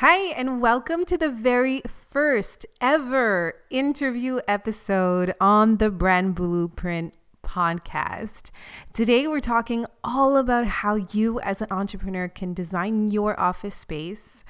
[0.00, 8.52] Hi, and welcome to the very first ever interview episode on the Brand Bloomprint podcast.
[8.92, 14.44] Today, we're talking all about how you, as an entrepreneur, can design your office space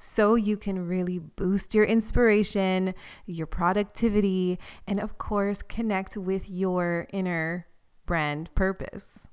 [0.00, 2.94] so you can really boost your inspiration,
[3.26, 7.66] your productivity, and of course, connect with your inner
[8.06, 9.24] brand purpose.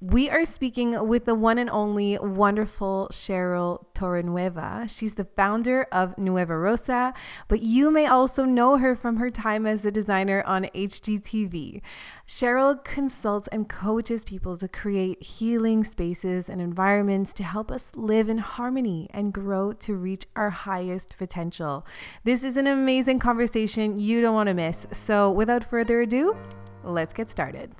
[0.00, 4.90] We are speaking with the one and only wonderful Cheryl Torrenueva.
[4.90, 7.14] She's the founder of Nueva Rosa,
[7.48, 11.80] but you may also know her from her time as a designer on HGTV.
[12.26, 18.28] Cheryl consults and coaches people to create healing spaces and environments to help us live
[18.28, 21.86] in harmony and grow to reach our highest potential.
[22.24, 24.86] This is an amazing conversation you don't want to miss.
[24.92, 26.36] So, without further ado,
[26.82, 27.74] let's get started.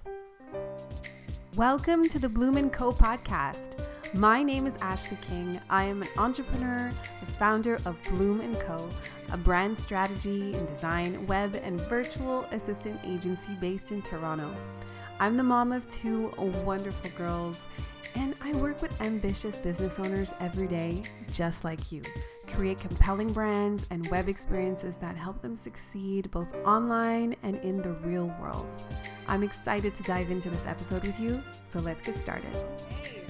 [1.56, 3.86] Welcome to the Bloom & Co podcast.
[4.12, 5.60] My name is Ashley King.
[5.70, 6.90] I am an entrepreneur,
[7.20, 8.90] the founder of Bloom & Co,
[9.30, 14.52] a brand strategy and design, web, and virtual assistant agency based in Toronto.
[15.20, 16.32] I'm the mom of two
[16.64, 17.60] wonderful girls
[18.14, 22.02] and I work with ambitious business owners every day, just like you.
[22.52, 27.92] Create compelling brands and web experiences that help them succeed both online and in the
[27.92, 28.66] real world.
[29.26, 32.54] I'm excited to dive into this episode with you, so let's get started.
[33.00, 33.22] Hey.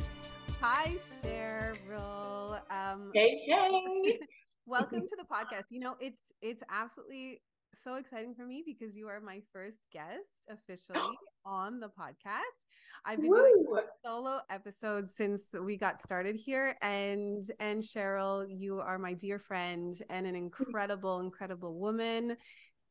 [0.60, 2.60] Hi, Cheryl.
[2.70, 4.18] Um, hey, hey.
[4.66, 5.64] welcome to the podcast.
[5.70, 7.42] You know, it's it's absolutely
[7.82, 12.64] so exciting for me because you are my first guest officially on the podcast.
[13.04, 13.66] I've been Woo!
[13.66, 19.38] doing solo episodes since we got started here and and Cheryl, you are my dear
[19.38, 22.36] friend and an incredible incredible woman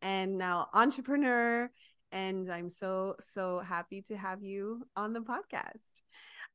[0.01, 1.69] and now entrepreneur
[2.11, 6.02] and I'm so so happy to have you on the podcast.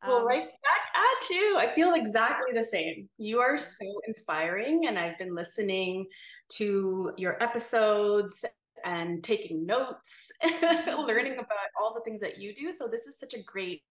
[0.06, 1.56] Well, um, right back at you.
[1.58, 3.08] I feel exactly the same.
[3.18, 6.06] You are so inspiring, and I've been listening
[6.52, 8.44] to your episodes
[8.84, 10.30] and taking notes,
[10.62, 12.72] learning about all the things that you do.
[12.72, 13.82] So, this is such a great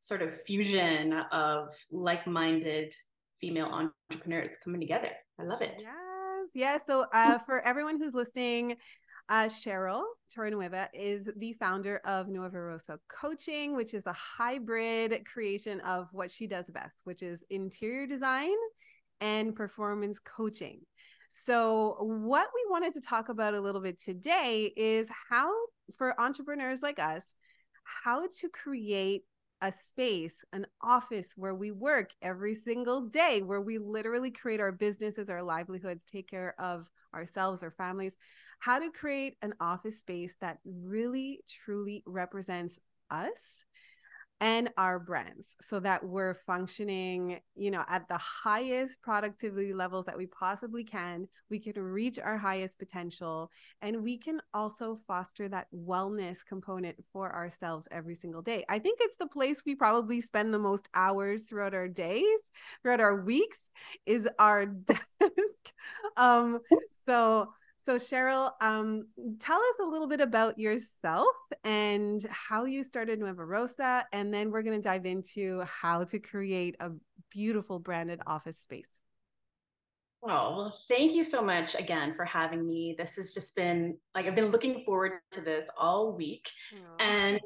[0.00, 2.94] sort of fusion of like minded
[3.40, 5.10] female entrepreneurs coming together.
[5.38, 5.74] I love it.
[5.78, 6.48] Yes.
[6.54, 6.78] Yeah.
[6.86, 8.76] So, uh, for everyone who's listening,
[9.28, 10.02] uh, Cheryl
[10.34, 16.30] Torrenueva is the founder of Nueva Rosa Coaching, which is a hybrid creation of what
[16.30, 18.54] she does best, which is interior design
[19.20, 20.80] and performance coaching.
[21.30, 25.52] So, what we wanted to talk about a little bit today is how,
[25.96, 27.32] for entrepreneurs like us,
[28.04, 29.24] how to create
[29.60, 34.72] a space, an office where we work every single day, where we literally create our
[34.72, 38.16] businesses, our livelihoods, take care of ourselves, our families,
[38.64, 42.78] how to create an office space that really truly represents
[43.10, 43.66] us
[44.40, 50.16] and our brands so that we're functioning you know at the highest productivity levels that
[50.16, 51.28] we possibly can.
[51.50, 53.50] We can reach our highest potential
[53.82, 58.64] and we can also foster that wellness component for ourselves every single day.
[58.68, 62.40] I think it's the place we probably spend the most hours throughout our days
[62.82, 63.70] throughout our weeks
[64.06, 65.72] is our desk.
[66.16, 66.60] Um
[67.06, 67.50] so
[67.84, 69.08] so, Cheryl, um,
[69.38, 71.26] tell us a little bit about yourself
[71.64, 76.18] and how you started Nueva Rosa, and then we're going to dive into how to
[76.18, 76.92] create a
[77.30, 78.88] beautiful branded office space.
[80.22, 82.94] Oh, well, thank you so much again for having me.
[82.96, 86.48] This has just been like I've been looking forward to this all week.
[86.72, 87.02] Aww.
[87.04, 87.40] And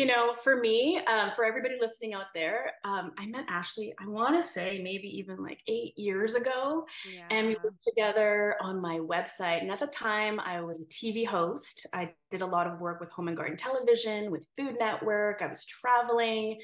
[0.00, 4.08] you know, for me, um, for everybody listening out there, um, I met Ashley, I
[4.08, 6.86] want to say maybe even like eight years ago.
[7.14, 7.26] Yeah.
[7.30, 9.60] And we worked together on my website.
[9.60, 11.86] And at the time, I was a TV host.
[11.92, 15.42] I did a lot of work with Home and Garden Television, with Food Network.
[15.42, 16.58] I was traveling.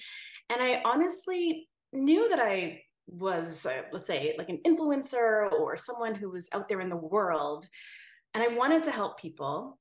[0.49, 6.15] And I honestly knew that I was, uh, let's say, like an influencer or someone
[6.15, 7.69] who was out there in the world.
[8.33, 9.79] And I wanted to help people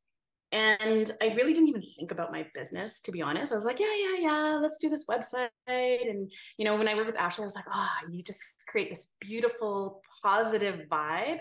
[0.56, 3.52] and I really didn't even think about my business, to be honest.
[3.52, 5.50] I was like, yeah, yeah, yeah, let's do this website.
[5.68, 8.90] And, you know, when I worked with Ashley, I was like, oh, you just create
[8.90, 11.40] this beautiful, positive vibe.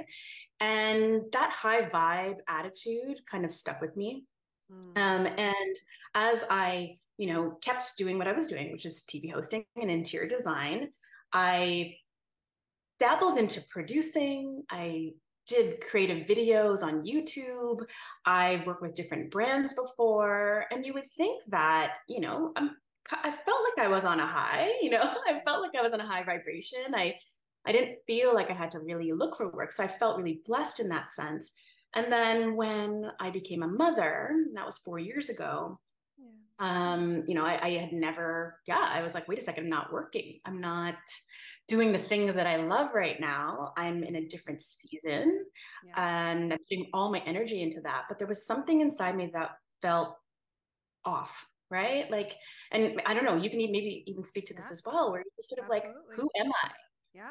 [0.59, 4.25] And that high vibe attitude kind of stuck with me.
[4.69, 4.99] Mm.
[5.01, 5.77] Um, and
[6.17, 9.93] as I, you know, kept doing what I was doing, which is TV hosting and
[9.93, 10.89] interior design,
[11.33, 11.99] I
[12.99, 14.65] dabbled into producing.
[14.69, 15.13] I
[15.47, 17.81] did creative videos on YouTube.
[18.25, 20.67] I've worked with different brands before.
[20.71, 22.71] And you would think that, you know, I'm,
[23.13, 25.93] I felt like I was on a high, you know, I felt like I was
[25.93, 26.95] on a high vibration.
[26.95, 27.17] I,
[27.67, 29.73] I didn't feel like I had to really look for work.
[29.73, 31.55] So I felt really blessed in that sense.
[31.95, 35.79] And then when I became a mother, that was four years ago,
[36.19, 36.93] yeah.
[36.93, 39.71] um, you know, I, I had never, yeah, I was like, wait a second, I'm
[39.71, 40.41] not working.
[40.45, 40.97] I'm not
[41.67, 43.73] doing the things that I love right now.
[43.77, 45.45] I'm in a different season
[45.87, 46.29] yeah.
[46.29, 48.05] and I'm putting all my energy into that.
[48.09, 50.17] But there was something inside me that felt
[51.05, 52.11] off, right?
[52.11, 52.37] Like,
[52.71, 54.61] and I don't know, you can maybe even speak to yeah.
[54.61, 55.95] this as well, where you're sort of Absolutely.
[56.11, 56.71] like, who am I?
[57.15, 57.31] Yeah.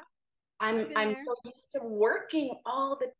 [0.60, 1.24] I'm I'm there.
[1.26, 3.12] so used to working all the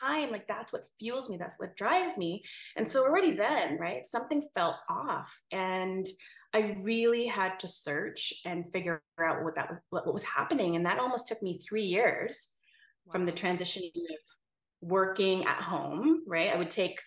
[0.00, 0.30] time.
[0.30, 2.44] Like that's what fuels me, that's what drives me.
[2.76, 3.10] And so mm-hmm.
[3.10, 5.40] already then, right, something felt off.
[5.50, 6.06] And
[6.54, 10.76] I really had to search and figure out what that was, what, what was happening.
[10.76, 12.54] And that almost took me three years
[13.06, 13.12] wow.
[13.12, 16.52] from the transition of working at home, right?
[16.52, 17.00] I would take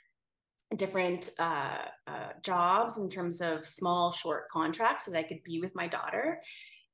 [0.75, 1.77] different uh,
[2.07, 5.87] uh, jobs in terms of small, short contracts so that I could be with my
[5.87, 6.41] daughter.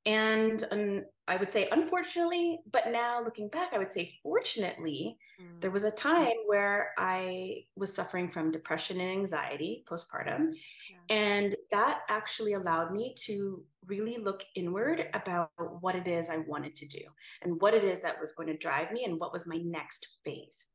[0.04, 5.62] And um, I would say, unfortunately, but now looking back, I would say, fortunately, mm.
[5.62, 10.50] there was a time where I was suffering from depression and anxiety postpartum.
[10.90, 10.98] Yeah.
[11.08, 15.48] And that actually allowed me to really look inward about
[15.80, 17.00] what it is I wanted to do
[17.40, 20.18] and what it is that was going to drive me and what was my next
[20.26, 20.68] phase.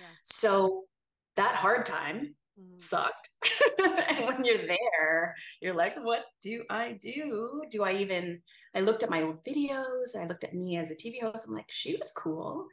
[0.00, 0.06] Yeah.
[0.22, 0.84] So
[1.36, 2.80] that hard time mm.
[2.80, 3.28] sucked.
[3.78, 7.62] and when you're there, you're like, what do I do?
[7.70, 8.40] Do I even,
[8.74, 11.46] I looked at my old videos, I looked at me as a TV host.
[11.48, 12.66] I'm like, she was cool.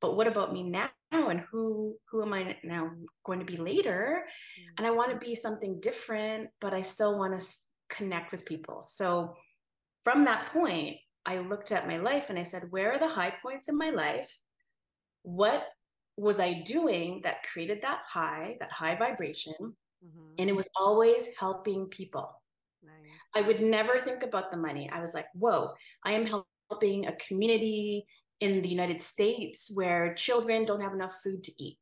[0.00, 0.90] But what about me now?
[1.12, 2.90] And who who am I now
[3.24, 4.22] going to be later?
[4.24, 4.64] Mm.
[4.78, 7.46] And I want to be something different, but I still want to
[7.90, 8.82] connect with people.
[8.82, 9.34] So
[10.02, 10.96] from that point,
[11.26, 13.90] I looked at my life and I said, where are the high points in my
[13.90, 14.38] life?
[15.22, 15.66] What
[16.20, 19.54] was I doing that created that high, that high vibration?
[19.58, 20.34] Mm-hmm.
[20.38, 22.30] And it was always helping people.
[22.82, 22.92] Nice.
[23.34, 24.90] I would never think about the money.
[24.92, 25.72] I was like, whoa,
[26.04, 28.04] I am helping a community
[28.40, 31.78] in the United States where children don't have enough food to eat.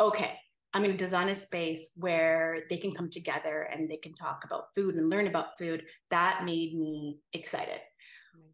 [0.00, 0.34] Okay,
[0.72, 4.44] I'm going to design a space where they can come together and they can talk
[4.44, 5.82] about food and learn about food.
[6.10, 7.80] That made me excited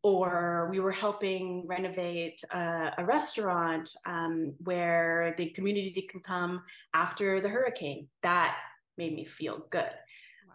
[0.02, 6.62] or we were helping renovate uh, a restaurant um, where the community can come
[6.94, 8.08] after the hurricane.
[8.22, 8.56] That
[8.96, 9.90] made me feel good.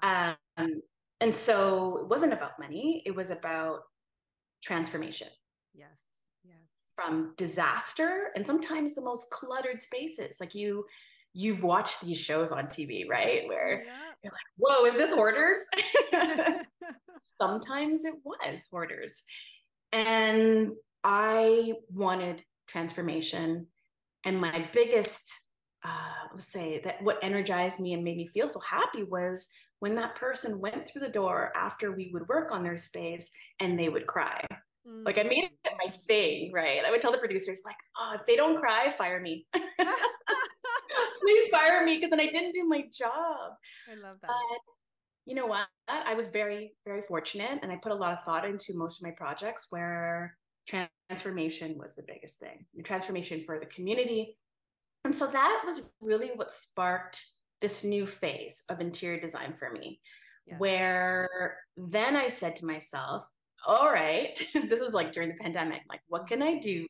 [0.01, 0.35] Wow.
[0.57, 0.81] Um,
[1.19, 3.81] and so it wasn't about money, it was about
[4.63, 5.27] transformation.
[5.73, 5.89] Yes.
[6.43, 6.55] Yes.
[6.95, 10.37] From disaster and sometimes the most cluttered spaces.
[10.39, 10.85] Like you,
[11.33, 13.47] you've watched these shows on TV, right?
[13.47, 14.10] Where yeah.
[14.23, 15.65] You're like, whoa, is this hoarders?
[17.41, 19.23] Sometimes it was hoarders.
[19.91, 20.71] And
[21.03, 23.67] I wanted transformation.
[24.23, 25.33] And my biggest,
[25.83, 29.95] uh, let's say that what energized me and made me feel so happy was when
[29.95, 33.89] that person went through the door after we would work on their space and they
[33.89, 34.45] would cry.
[34.87, 35.03] Mm-hmm.
[35.03, 35.51] Like I made it
[35.83, 36.85] my thing, right?
[36.85, 39.47] I would tell the producers, like, oh, if they don't cry, fire me.
[41.31, 43.53] Please fire me because then I didn't do my job.
[43.89, 44.27] I love that.
[44.27, 44.59] But
[45.25, 45.67] you know what?
[45.87, 49.07] I was very, very fortunate and I put a lot of thought into most of
[49.07, 50.35] my projects where
[50.67, 54.37] transformation was the biggest thing, the transformation for the community.
[55.05, 57.23] And so that was really what sparked
[57.61, 59.99] this new phase of interior design for me,
[60.45, 60.57] yeah.
[60.57, 63.23] where then I said to myself,
[63.65, 66.59] all right, this is like during the pandemic, like, what can I mm-hmm.
[66.59, 66.87] do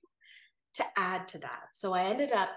[0.75, 1.63] to add to that?
[1.73, 2.49] So I ended up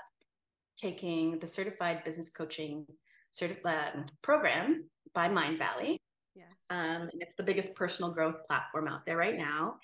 [0.76, 2.86] taking the certified business coaching
[3.32, 5.98] certi- uh, program by Mindvalley.
[6.34, 6.48] Yes.
[6.70, 9.76] Um, and it's the biggest personal growth platform out there right now.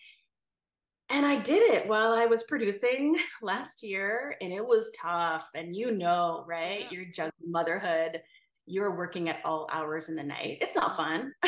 [1.08, 5.48] And I did it while I was producing last year, and it was tough.
[5.54, 6.82] And you know, right?
[6.82, 6.88] Yeah.
[6.90, 8.22] You're juggling motherhood,
[8.66, 10.58] you're working at all hours in the night.
[10.60, 11.32] It's not fun.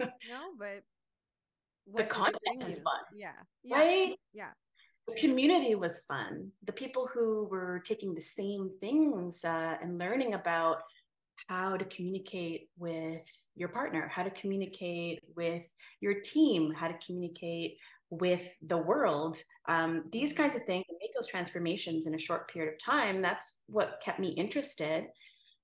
[0.00, 0.82] no, but
[1.94, 2.94] the content is fun.
[3.14, 3.32] Yeah.
[3.62, 3.76] yeah.
[3.76, 4.14] Right?
[4.32, 4.50] Yeah.
[5.08, 6.50] The community was fun.
[6.64, 10.82] The people who were taking the same things uh, and learning about
[11.48, 15.64] how to communicate with your partner, how to communicate with
[16.00, 17.78] your team, how to communicate
[18.10, 19.42] with the world.
[19.66, 23.22] Um, these kinds of things and make those transformations in a short period of time.
[23.22, 25.06] That's what kept me interested.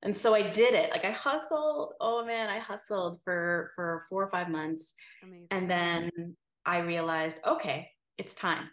[0.02, 0.90] And so I did it.
[0.90, 1.92] Like I hustled.
[2.00, 4.94] Oh man, I hustled for for four or five months.
[5.22, 5.48] Amazing.
[5.50, 8.70] And then I realized, okay, it's time.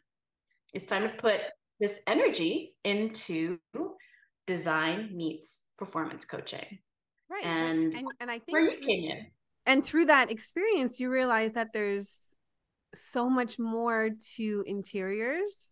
[0.75, 1.39] It's time to put
[1.79, 3.60] this energy into
[4.46, 6.79] design meets performance coaching.
[7.29, 7.46] Right.
[7.46, 9.27] And and, and I think where you came in.
[9.65, 12.12] And through that experience, you realize that there's
[12.94, 15.72] so much more to interiors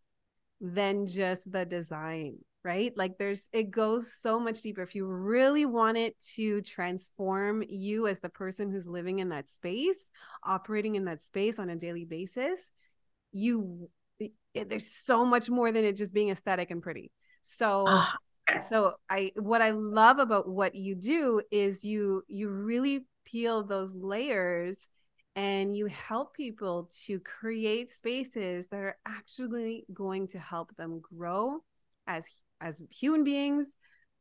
[0.62, 2.94] than just the design, right?
[2.96, 4.82] Like there's it goes so much deeper.
[4.82, 9.50] If you really want it to transform you as the person who's living in that
[9.50, 10.10] space,
[10.46, 12.72] operating in that space on a daily basis,
[13.34, 13.90] you
[14.54, 17.12] there's so much more than it just being aesthetic and pretty.
[17.42, 18.14] So ah,
[18.50, 18.70] yes.
[18.70, 23.94] so I what I love about what you do is you you really peel those
[23.96, 24.90] layers
[25.36, 31.64] and you help people to create spaces that are actually going to help them grow
[32.08, 32.28] as
[32.62, 33.68] as human beings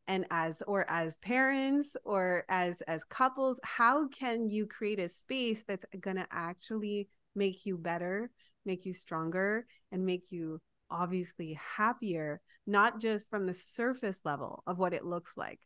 [0.08, 5.62] and as or as parents or as as couples how can you create a space
[5.66, 8.30] that's going to actually make you better
[8.64, 14.78] make you stronger and make you obviously happier not just from the surface level of
[14.78, 15.60] what it looks like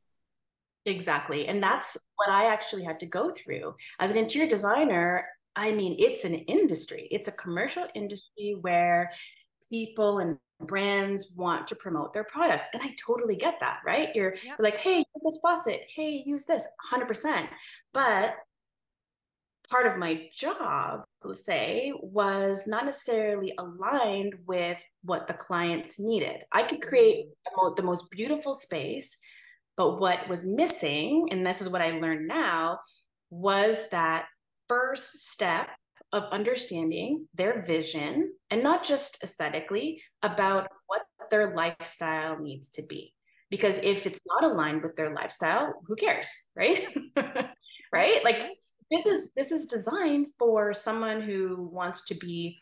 [0.84, 5.26] exactly and that's what i actually had to go through as an interior designer
[5.56, 9.10] i mean it's an industry it's a commercial industry where
[9.68, 12.66] people and brands want to promote their products.
[12.72, 14.08] And I totally get that, right?
[14.14, 14.56] You're, yep.
[14.58, 15.82] like, hey, use this faucet.
[15.94, 17.48] Hey, use this 100%.
[17.92, 18.36] But
[19.70, 26.44] part of my job, let's say, was not necessarily aligned with what the clients needed.
[26.52, 27.26] I could create
[27.58, 27.76] mm.
[27.76, 29.18] the most beautiful space,
[29.76, 32.78] but what was missing, and this is what I learned now,
[33.30, 34.26] was that
[34.68, 35.68] first step
[36.12, 43.12] of understanding their vision and not just aesthetically about what their lifestyle needs to be.
[43.50, 46.86] Because if it's not aligned with their lifestyle, who cares, right?
[47.96, 48.24] right?
[48.24, 48.46] Like
[48.90, 52.58] this is this is designed for someone who wants to be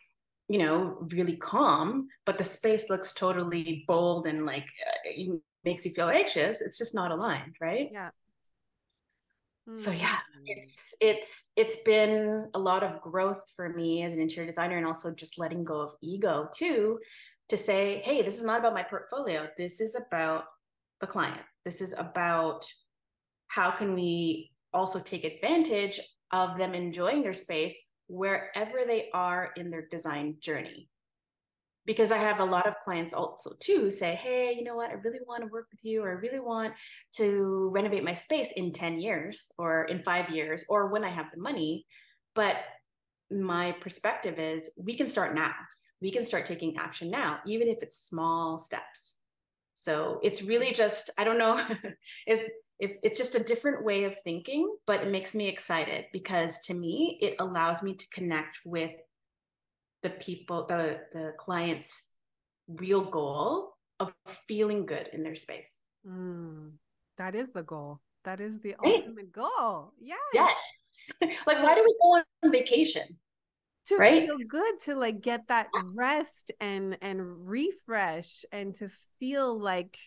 [0.49, 5.33] you know really calm but the space looks totally bold and like uh,
[5.65, 6.61] makes you feel anxious.
[6.61, 7.89] It's just not aligned right?
[7.93, 8.11] Yeah.
[9.75, 10.45] So yeah mm.
[10.45, 14.87] it's it's it's been a lot of growth for me as an interior designer and
[14.87, 16.99] also just letting go of ego too
[17.49, 19.49] to say hey this is not about my portfolio.
[19.57, 20.45] This is about
[21.01, 21.41] the client.
[21.65, 22.67] This is about
[23.49, 26.01] how can we also take advantage
[26.33, 30.89] of them enjoying their space wherever they are in their design journey
[31.87, 34.95] because I have a lot of clients also too say, hey, you know what, I
[34.95, 36.75] really want to work with you, or I really want
[37.17, 41.31] to renovate my space in 10 years or in five years or when I have
[41.31, 41.87] the money.
[42.35, 42.57] But
[43.31, 45.55] my perspective is we can start now.
[46.01, 49.19] We can start taking action now, even if it's small steps.
[49.75, 51.61] So it's really just, I don't know
[52.27, 56.59] if if it's just a different way of thinking, but it makes me excited because
[56.67, 58.91] to me, it allows me to connect with
[60.03, 62.13] the people, the the client's
[62.69, 64.15] real goal of
[64.49, 65.81] feeling good in their space.
[66.07, 66.73] Mm,
[67.17, 68.01] that is the goal.
[68.25, 68.95] That is the right?
[68.97, 69.93] ultimate goal.
[70.01, 70.19] Yes.
[70.33, 71.13] Yes.
[71.47, 73.19] like, why do we go on vacation?
[73.89, 74.25] To right?
[74.25, 78.89] feel good, to like get that rest and and refresh, and to
[79.21, 79.99] feel like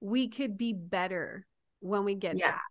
[0.00, 1.44] we could be better
[1.80, 2.52] when we get yeah.
[2.52, 2.62] back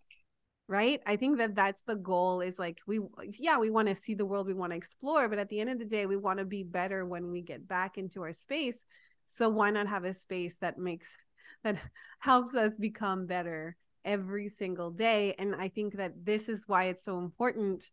[0.68, 1.02] right?
[1.06, 3.00] I think that that's the goal is like we
[3.40, 5.70] yeah we want to see the world we want to explore but at the end
[5.70, 8.84] of the day we want to be better when we get back into our space.
[9.26, 11.16] So why not have a space that makes
[11.64, 11.78] that
[12.20, 15.36] helps us become better every single day?
[15.40, 17.90] And i think that this is why it's so important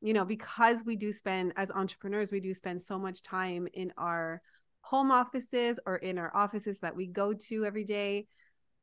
[0.00, 3.92] you know because we do spend as entrepreneurs we do spend so much time in
[3.96, 4.42] our
[4.82, 8.26] home offices or in our offices that we go to every day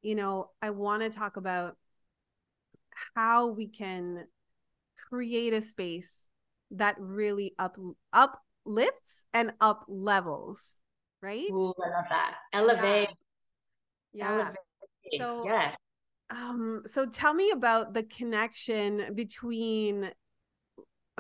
[0.04, 1.78] you know i want to talk about
[3.16, 4.28] how we can
[5.10, 6.28] create a space
[6.72, 7.78] that really up
[8.12, 10.60] uplifts and up levels,
[11.22, 11.50] right?
[11.52, 12.36] Ooh, I love that.
[12.52, 13.10] Elevate.
[14.14, 14.32] Yeah.
[14.32, 14.56] Elevate.
[15.20, 15.76] So yeah.
[16.30, 20.12] Um, so tell me about the connection between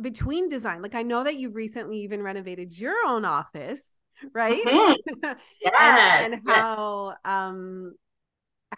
[0.01, 0.81] between design.
[0.81, 3.83] Like I know that you recently even renovated your own office,
[4.33, 4.59] right?
[4.65, 5.33] Mm-hmm.
[5.61, 6.15] Yeah.
[6.23, 7.93] and, and how um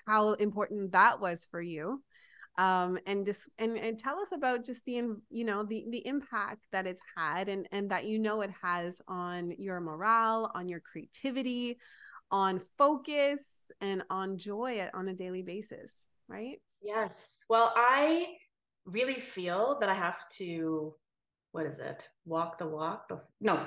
[0.05, 2.01] how important that was for you.
[2.57, 6.65] Um, and just and, and tell us about just the you know the the impact
[6.71, 10.79] that it's had and and that you know it has on your morale on your
[10.79, 11.77] creativity
[12.31, 13.41] on focus
[13.81, 16.61] and on joy on a daily basis right?
[16.81, 17.43] Yes.
[17.49, 18.25] Well i
[18.85, 20.95] really feel that i have to
[21.51, 22.09] what is it?
[22.25, 23.09] Walk the walk
[23.39, 23.65] no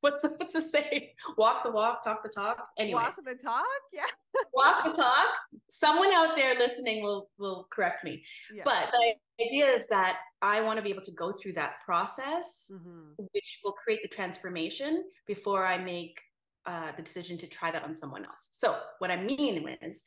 [0.00, 1.14] what, what's the say?
[1.36, 2.68] Walk the walk, talk the talk.
[2.78, 3.64] Anyway, walk the talk.
[3.92, 4.02] Yeah,
[4.54, 5.26] walk the talk.
[5.68, 8.22] Someone out there listening will will correct me.
[8.54, 8.62] Yeah.
[8.64, 12.70] But the idea is that I want to be able to go through that process,
[12.72, 13.24] mm-hmm.
[13.32, 16.20] which will create the transformation before I make
[16.66, 18.50] uh, the decision to try that on someone else.
[18.52, 20.04] So what I mean is,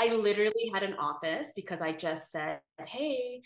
[0.00, 3.42] I literally had an office because I just said, "Hey,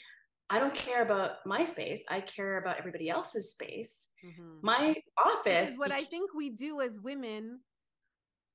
[0.50, 2.02] I don't care about my space.
[2.09, 4.09] I care about everybody else's space.
[4.25, 4.59] Mm-hmm.
[4.62, 5.61] My office.
[5.61, 7.61] Which is what I think we do as women.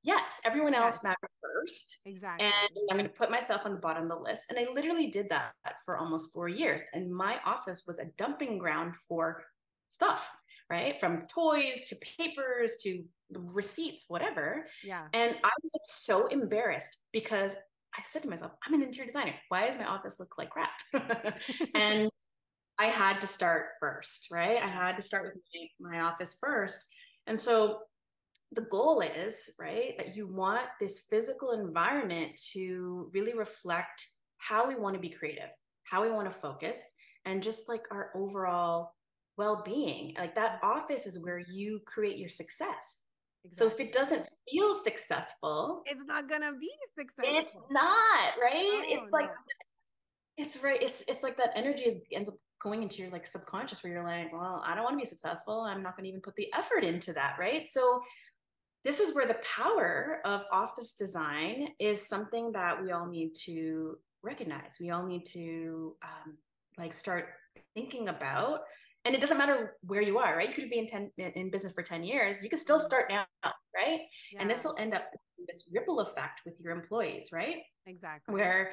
[0.02, 1.04] Yes, everyone else yes.
[1.04, 2.00] matters first.
[2.06, 2.48] Exactly.
[2.48, 4.46] And I'm going to put myself on the bottom of the list.
[4.50, 5.54] And I literally did that
[5.86, 6.82] for almost four years.
[6.94, 9.44] And my office was a dumping ground for
[9.92, 10.30] stuff,
[10.70, 11.00] right?
[11.00, 14.68] From toys to papers to receipts, whatever.
[14.84, 15.08] Yeah.
[15.14, 17.56] And I was like, so embarrassed because
[17.96, 19.36] I said to myself, I'm an interior designer.
[19.50, 20.72] Why does my office look like crap?
[21.76, 22.10] and
[22.80, 24.62] I had to start first, right?
[24.62, 25.44] I had to start with
[25.82, 26.80] my, my office first.
[27.28, 27.80] And so
[28.52, 34.06] the goal is, right, that you want this physical environment to really reflect
[34.38, 35.50] how we want to be creative,
[35.86, 36.94] how we want to focus,
[37.26, 38.92] and just like our overall
[39.38, 40.16] well-being.
[40.18, 43.04] Like that office is where you create your success.
[43.46, 43.70] Exactly.
[43.70, 47.38] So if it doesn't feel successful, it's not gonna be successful.
[47.38, 48.84] It's not, right?
[48.86, 49.30] it's like
[50.38, 50.82] it's right.
[50.82, 54.32] It's it's like that energy ends up going into your like subconscious where you're like,
[54.32, 55.62] well, I don't want to be successful.
[55.62, 57.68] I'm not going to even put the effort into that, right?
[57.68, 58.02] So
[58.86, 63.98] this is where the power of office design is something that we all need to
[64.24, 64.78] recognize.
[64.80, 66.38] We all need to um,
[66.78, 67.28] like start
[67.76, 68.62] thinking about.
[69.06, 70.48] And it doesn't matter where you are, right?
[70.48, 72.42] You could be in 10 in business for 10 years.
[72.42, 72.86] You can still mm-hmm.
[72.86, 73.26] start now,
[73.76, 74.00] right?
[74.32, 74.42] Yeah.
[74.42, 75.04] And this will end up
[75.48, 77.58] this ripple effect with your employees, right?
[77.86, 78.34] Exactly.
[78.34, 78.72] Where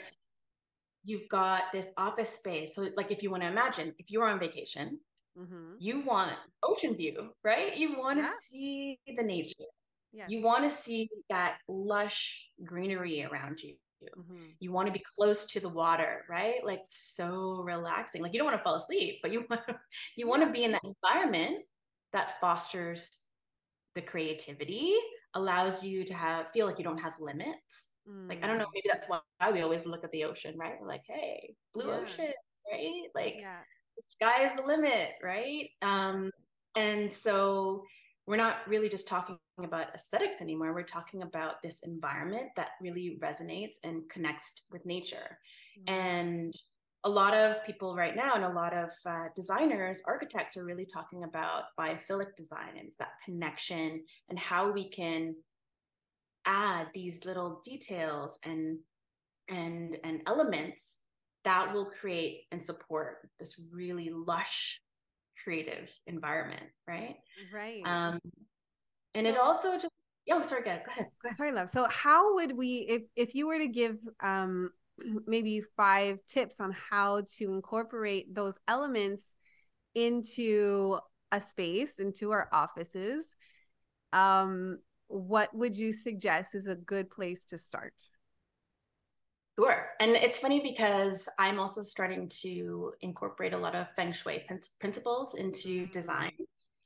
[1.05, 2.75] you've got this office space.
[2.75, 5.01] So, like, if you want to imagine, if you're on vacation,
[5.37, 5.75] mm-hmm.
[5.79, 6.33] you want
[6.63, 7.77] ocean view, right?
[7.77, 8.31] You want to yeah.
[8.41, 9.65] see the nature.
[10.13, 10.27] Yeah.
[10.29, 13.77] You want to see that lush greenery around you.
[14.19, 14.45] Mm-hmm.
[14.61, 16.65] You want to be close to the water, right?
[16.65, 18.23] Like so relaxing.
[18.23, 19.79] Like you don't want to fall asleep, but you want to,
[20.17, 21.65] you want to be in that environment
[22.13, 23.23] that fosters
[23.95, 24.95] the creativity,
[25.35, 28.29] allows you to have feel like you don't have limits Mm.
[28.29, 28.75] Like, I don't know, mm.
[28.75, 29.21] maybe that's why
[29.53, 30.75] we always look at the ocean, right?
[30.81, 31.99] We're like, hey, blue yeah.
[32.03, 32.33] ocean,
[32.71, 33.03] right?
[33.15, 33.59] Like, yeah.
[33.97, 35.69] the sky is the limit, right?
[35.83, 36.31] Um,
[36.77, 37.85] and so
[38.27, 40.73] we're not really just talking about aesthetics anymore.
[40.73, 45.39] We're talking about this environment that really resonates and connects with nature.
[45.89, 45.93] Mm.
[45.93, 46.55] And
[47.05, 50.85] a lot of people right now and a lot of uh, designers architects are really
[50.85, 55.35] talking about biophilic design and that connection and how we can
[56.45, 58.79] add these little details and
[59.49, 61.01] and and elements
[61.45, 64.81] that will create and support this really lush
[65.45, 67.17] creative environment right?
[67.53, 67.83] Right.
[67.85, 68.21] Um
[69.15, 69.95] and it also just
[70.31, 71.37] oh sorry go ahead, go ahead go ahead.
[71.37, 71.71] Sorry love.
[71.71, 74.71] So how would we if if you were to give um
[75.27, 79.23] maybe five tips on how to incorporate those elements
[79.95, 80.99] into
[81.33, 83.35] a space into our offices
[84.13, 84.79] um
[85.11, 87.95] what would you suggest is a good place to start?
[89.61, 89.87] Sure.
[90.01, 94.43] And it's funny because I'm also starting to incorporate a lot of feng shui
[94.81, 96.33] principles into design.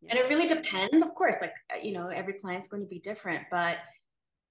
[0.08, 2.98] And it really depends, of course, like, uh, you know, every client's going to be
[2.98, 3.78] different, but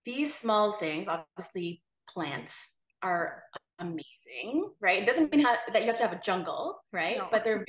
[0.05, 3.43] these small things, obviously, plants are
[3.79, 5.03] amazing, right?
[5.03, 7.17] It doesn't mean that you have to have a jungle, right?
[7.17, 7.27] No.
[7.29, 7.65] But they're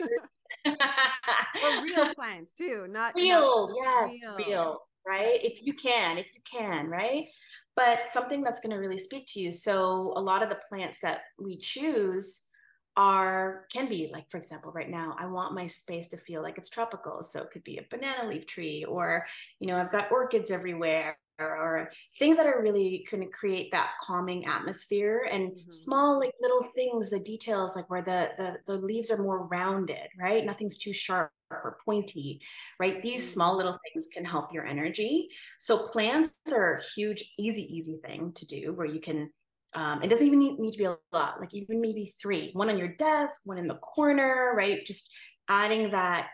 [0.66, 3.68] or real plants too, not real.
[3.68, 4.46] Not yes, real.
[4.46, 5.40] real right?
[5.42, 7.26] If you can, if you can, right?
[7.76, 9.50] But something that's going to really speak to you.
[9.50, 12.46] So a lot of the plants that we choose
[12.96, 16.58] are can be like for example right now i want my space to feel like
[16.58, 19.26] it's tropical so it could be a banana leaf tree or
[19.58, 23.92] you know i've got orchids everywhere or things that are really going to create that
[24.00, 25.70] calming atmosphere and mm-hmm.
[25.70, 30.08] small like little things the details like where the, the the leaves are more rounded
[30.18, 32.40] right nothing's too sharp or pointy
[32.78, 33.34] right these mm-hmm.
[33.34, 38.32] small little things can help your energy so plants are a huge easy easy thing
[38.34, 39.30] to do where you can
[39.76, 42.70] um, it doesn't even need, need to be a lot like even maybe three one
[42.70, 45.12] on your desk one in the corner right just
[45.48, 46.28] adding that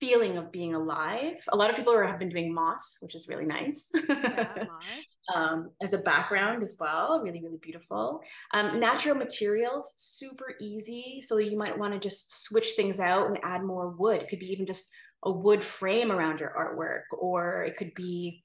[0.00, 1.42] feeling of being alive.
[1.52, 3.90] A lot of people are, have been doing moss, which is really nice.
[4.08, 4.66] Yeah,
[5.32, 8.22] um, as a background as well, really, really beautiful.
[8.52, 11.20] Um, natural materials, super easy.
[11.20, 14.22] So you might want to just switch things out and add more wood.
[14.22, 14.90] It could be even just
[15.22, 18.44] a wood frame around your artwork, or it could be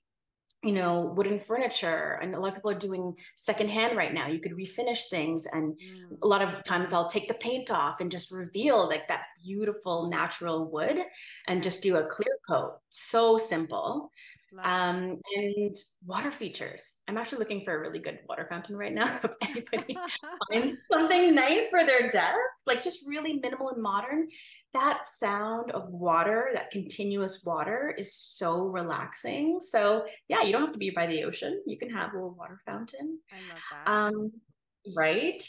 [0.64, 4.40] you know wooden furniture and a lot of people are doing secondhand right now you
[4.40, 6.18] could refinish things and mm.
[6.22, 10.10] a lot of times i'll take the paint off and just reveal like that beautiful
[10.10, 10.98] natural wood
[11.48, 14.12] and just do a clear coat so simple
[14.64, 16.98] um, and water features.
[17.08, 19.20] I'm actually looking for a really good water fountain right now.
[19.22, 19.98] So If anybody
[20.52, 24.28] finds something nice for their desk, like just really minimal and modern,
[24.74, 29.60] that sound of water, that continuous water is so relaxing.
[29.62, 31.62] So yeah, you don't have to be by the ocean.
[31.66, 33.20] You can have a little water fountain.
[33.32, 33.92] I love that.
[33.92, 34.32] Um,
[34.96, 35.42] right.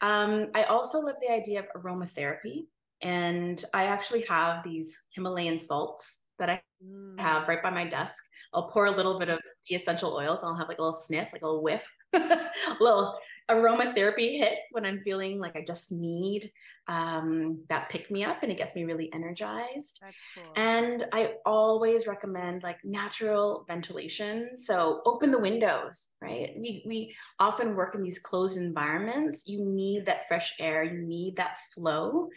[0.00, 2.66] Um, I also love the idea of aromatherapy.
[3.00, 7.18] And I actually have these Himalayan salts that I mm.
[7.20, 8.22] have right by my desk.
[8.54, 10.42] I'll pour a little bit of the essential oils.
[10.42, 12.48] I'll have like a little sniff, like a little whiff, a
[12.80, 13.18] little
[13.50, 16.50] aromatherapy hit when I'm feeling like I just need
[16.86, 20.02] um, that pick me up and it gets me really energized.
[20.34, 20.52] Cool.
[20.56, 24.56] And I always recommend like natural ventilation.
[24.56, 26.54] So open the windows, right?
[26.58, 29.46] We, we often work in these closed environments.
[29.46, 32.28] You need that fresh air, you need that flow.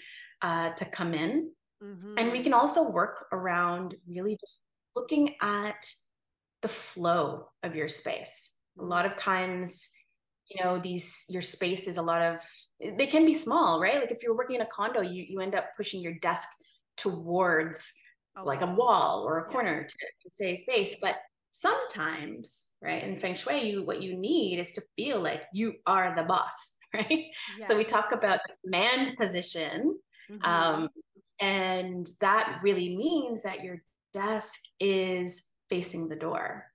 [0.41, 1.51] uh, to come in.
[1.83, 2.15] Mm-hmm.
[2.17, 4.63] And we can also work around really just
[4.95, 5.85] looking at
[6.61, 8.53] the flow of your space.
[8.79, 9.89] A lot of times,
[10.49, 12.39] you know, these your space is a lot of
[12.97, 13.99] they can be small, right?
[13.99, 16.47] Like if you're working in a condo, you you end up pushing your desk
[16.97, 17.91] towards
[18.37, 18.71] oh, like wow.
[18.71, 19.87] a wall or a corner yeah.
[19.87, 20.95] to, to save space.
[21.01, 21.15] But
[21.51, 26.13] sometimes, right, in feng shui, you what you need is to feel like you are
[26.15, 27.25] the boss, right?
[27.59, 27.65] Yeah.
[27.65, 29.97] So we talk about the command position.
[30.29, 30.45] Mm-hmm.
[30.45, 30.89] Um,
[31.39, 33.81] and that really means that your
[34.13, 36.65] desk is facing the door.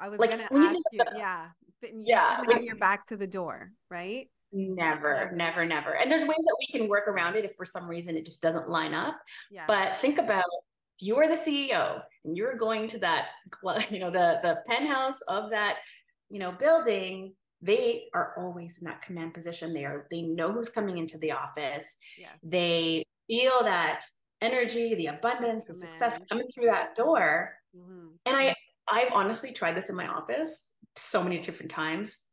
[0.00, 1.48] I was like, gonna ask you, you yeah.
[1.82, 2.40] You yeah.
[2.44, 4.28] When, your back to the door, right?
[4.52, 5.96] Never, never, never, never.
[5.96, 8.42] And there's ways that we can work around it if for some reason it just
[8.42, 9.16] doesn't line up.
[9.50, 9.64] Yeah.
[9.68, 10.44] But think about
[10.98, 13.28] you're the CEO and you're going to that,
[13.90, 15.78] you know, the the penthouse of that,
[16.30, 17.34] you know, building.
[17.62, 19.74] They are always in that command position.
[19.74, 20.06] They are.
[20.10, 21.98] They know who's coming into the office.
[22.18, 22.30] Yes.
[22.42, 24.02] They feel that
[24.40, 27.54] energy, the abundance, the success coming through that door.
[27.76, 28.08] Mm-hmm.
[28.26, 28.54] And I,
[28.90, 32.26] I've honestly tried this in my office so many different times.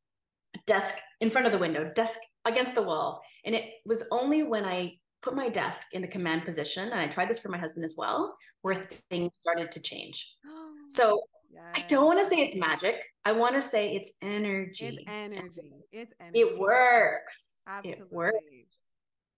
[0.66, 3.22] Desk in front of the window, desk against the wall.
[3.46, 7.08] And it was only when I put my desk in the command position, and I
[7.08, 10.34] tried this for my husband as well, where things started to change.
[10.90, 11.20] So
[11.52, 11.64] yes.
[11.76, 13.04] I don't want to say it's magic.
[13.26, 14.86] I want to say it's energy.
[14.86, 15.74] It's energy.
[15.92, 16.40] It's energy.
[16.40, 17.58] It works.
[17.68, 18.04] Absolutely.
[18.04, 18.87] It works.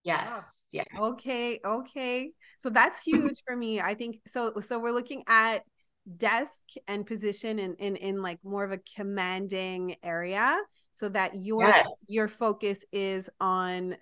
[0.04, 0.70] Yes.
[0.74, 0.88] Yes.
[0.98, 1.60] Okay.
[1.64, 2.32] Okay.
[2.58, 3.80] So that's huge for me.
[3.80, 4.54] I think so.
[4.62, 5.64] So we're looking at
[6.18, 10.58] desk and position in in, in like more of a commanding area
[10.92, 11.88] so that your yes.
[12.08, 13.96] your focus is on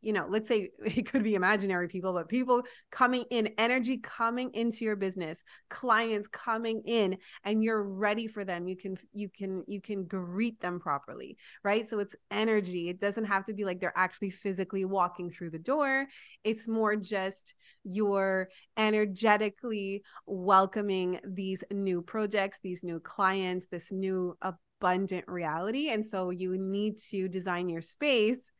[0.00, 4.50] you know, let's say it could be imaginary people, but people coming in, energy coming
[4.54, 8.68] into your business, clients coming in, and you're ready for them.
[8.68, 11.88] You can, you can, you can greet them properly, right?
[11.88, 12.88] So it's energy.
[12.88, 16.06] It doesn't have to be like they're actually physically walking through the door.
[16.44, 17.54] It's more just
[17.84, 25.90] you're energetically welcoming these new projects, these new clients, this new abundant reality.
[25.90, 28.50] And so you need to design your space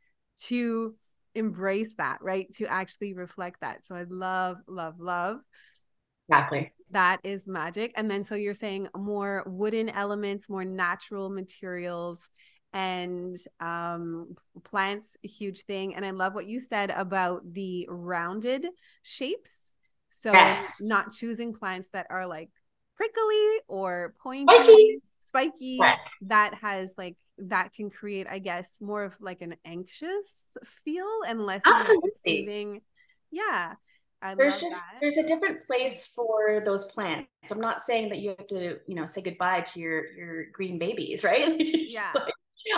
[0.45, 0.95] to
[1.35, 2.51] embrace that, right?
[2.55, 3.85] To actually reflect that.
[3.85, 5.41] So I love, love, love.
[6.29, 6.71] Exactly.
[6.91, 7.93] That is magic.
[7.95, 12.29] And then so you're saying more wooden elements, more natural materials
[12.73, 18.67] and um plants huge thing and i love what you said about the rounded
[19.03, 19.73] shapes
[20.09, 20.79] so yes.
[20.81, 22.49] not choosing plants that are like
[22.95, 24.99] prickly or pointy
[25.33, 25.99] spiky yes.
[26.29, 30.33] that has like that can create, I guess, more of like an anxious
[30.85, 31.63] feel and less
[32.25, 32.81] soothing.
[33.31, 33.73] Yeah.
[34.21, 34.99] I there's just that.
[35.01, 37.27] there's a different place for those plants.
[37.51, 40.79] I'm not saying that you have to, you know, say goodbye to your your green
[40.79, 41.59] babies, right?
[41.59, 42.11] yeah.
[42.15, 42.33] Like,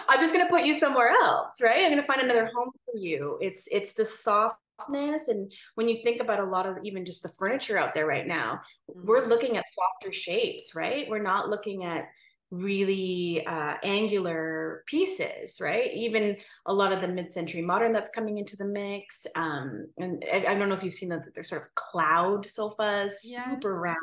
[0.09, 1.83] I'm just gonna put you somewhere else, right?
[1.83, 3.37] I'm gonna find another home for you.
[3.41, 7.29] It's it's the softness, and when you think about a lot of even just the
[7.37, 9.05] furniture out there right now, mm-hmm.
[9.05, 11.07] we're looking at softer shapes, right?
[11.07, 12.07] We're not looking at
[12.55, 15.91] really uh, angular pieces, right?
[15.93, 19.27] Even a lot of the mid-century modern that's coming into the mix.
[19.35, 23.21] Um, and I, I, don't know if you've seen that they're sort of cloud sofas,
[23.23, 23.49] yeah.
[23.49, 23.97] super round.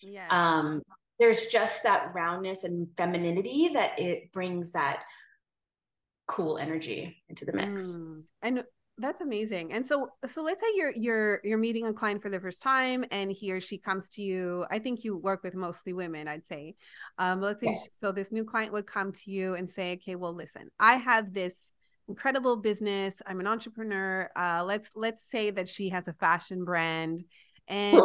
[0.00, 0.26] Yeah.
[0.30, 0.82] Um,
[1.18, 5.04] there's just that roundness and femininity that it brings that
[6.26, 7.94] cool energy into the mix.
[7.94, 8.22] Mm.
[8.42, 8.64] And
[8.98, 9.72] that's amazing.
[9.72, 13.04] And so so let's say you're you're you're meeting a client for the first time
[13.10, 14.66] and he or she comes to you.
[14.70, 16.74] I think you work with mostly women, I'd say.
[17.18, 17.88] Um let's say yes.
[18.00, 21.32] so this new client would come to you and say, "Okay, well listen, I have
[21.32, 21.70] this
[22.06, 23.14] incredible business.
[23.26, 24.30] I'm an entrepreneur.
[24.36, 27.24] Uh let's let's say that she has a fashion brand
[27.68, 28.00] and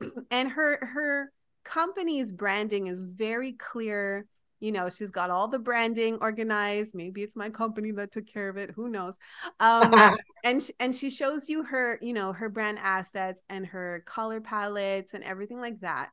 [0.30, 1.32] and her her
[1.64, 4.26] company's branding is very clear
[4.60, 8.48] you know she's got all the branding organized maybe it's my company that took care
[8.48, 9.16] of it who knows?
[9.60, 14.40] Um and and she shows you her you know her brand assets and her color
[14.40, 16.10] palettes and everything like that.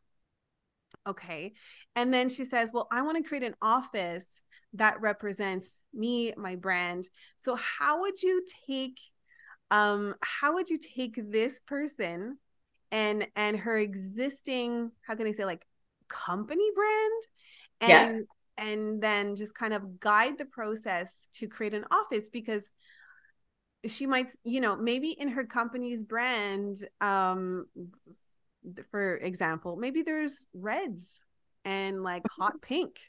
[1.07, 1.53] Okay
[1.95, 4.27] and then she says well i want to create an office
[4.73, 7.07] that represents me my brand.
[7.37, 8.99] So how would you take
[9.71, 12.37] um how would you take this person
[12.91, 15.65] and and her existing how can i say like
[16.07, 17.23] company brand
[17.81, 18.23] and yes.
[18.57, 22.63] and then just kind of guide the process to create an office because
[23.85, 27.65] she might you know maybe in her company's brand um
[28.91, 31.23] for example maybe there's reds
[31.65, 32.99] and like hot pink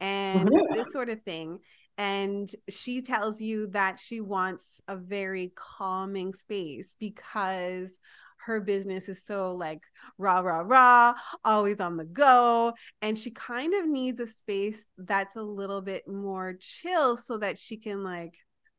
[0.00, 0.74] and mm-hmm.
[0.74, 1.58] this sort of thing
[1.98, 7.98] and she tells you that she wants a very calming space because
[8.46, 9.82] her business is so like
[10.18, 15.36] rah rah rah always on the go and she kind of needs a space that's
[15.36, 18.34] a little bit more chill so that she can like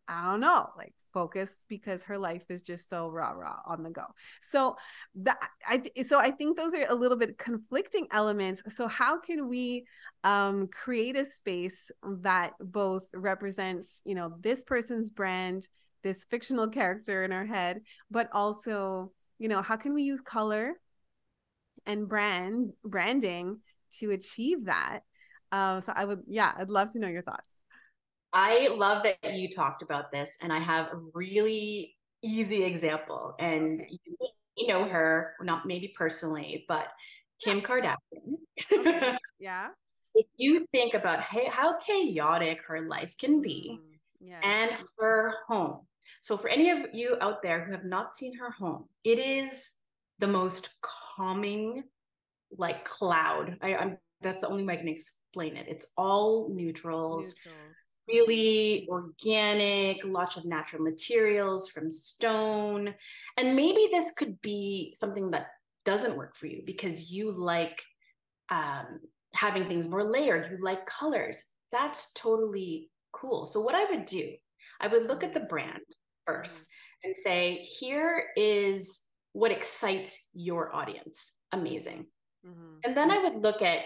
[0.08, 3.90] I don't know, like focus because her life is just so rah rah on the
[3.90, 4.06] go.
[4.42, 4.78] So
[5.16, 8.64] that I so I think those are a little bit conflicting elements.
[8.70, 9.86] So how can we
[10.24, 15.68] um, create a space that both represents, you know, this person's brand,
[16.04, 20.74] this fictional character in our head, but also, you know, how can we use color
[21.86, 23.60] and brand branding
[24.00, 25.02] to achieve that?
[25.52, 27.50] Uh, so I would, yeah, I'd love to know your thoughts.
[28.34, 33.36] I love that you talked about this, and I have a really easy example.
[33.40, 34.00] And okay.
[34.06, 34.16] you,
[34.58, 36.88] you, know her, not maybe personally, but
[37.44, 37.96] Kim Kardashian.
[38.72, 39.18] Okay.
[39.40, 39.68] Yeah.
[40.16, 44.40] if you think about hey, how chaotic her life can be mm, yeah.
[44.44, 45.86] and her home.
[46.22, 49.74] So, for any of you out there who have not seen her home, it is
[50.20, 51.84] the most calming,
[52.58, 53.58] like cloud.
[53.62, 55.68] I, am that's the only way I can explain it.
[55.68, 57.36] It's all neutrals.
[57.36, 57.76] neutrals
[58.08, 62.94] really organic, lots of natural materials from stone.
[63.38, 65.48] And maybe this could be something that
[65.86, 67.82] doesn't work for you because you like
[68.50, 69.00] um,
[69.34, 71.44] having things more layered, you like colors.
[71.72, 73.46] That's totally cool.
[73.46, 74.34] So, what I would do,
[74.80, 75.82] I would look at the brand
[76.28, 76.64] 1st mm-hmm.
[77.06, 81.34] and say, here is what excites your audience.
[81.52, 82.08] Amazing.
[82.46, 82.78] Mm-hmm.
[82.86, 83.82] And then I would look at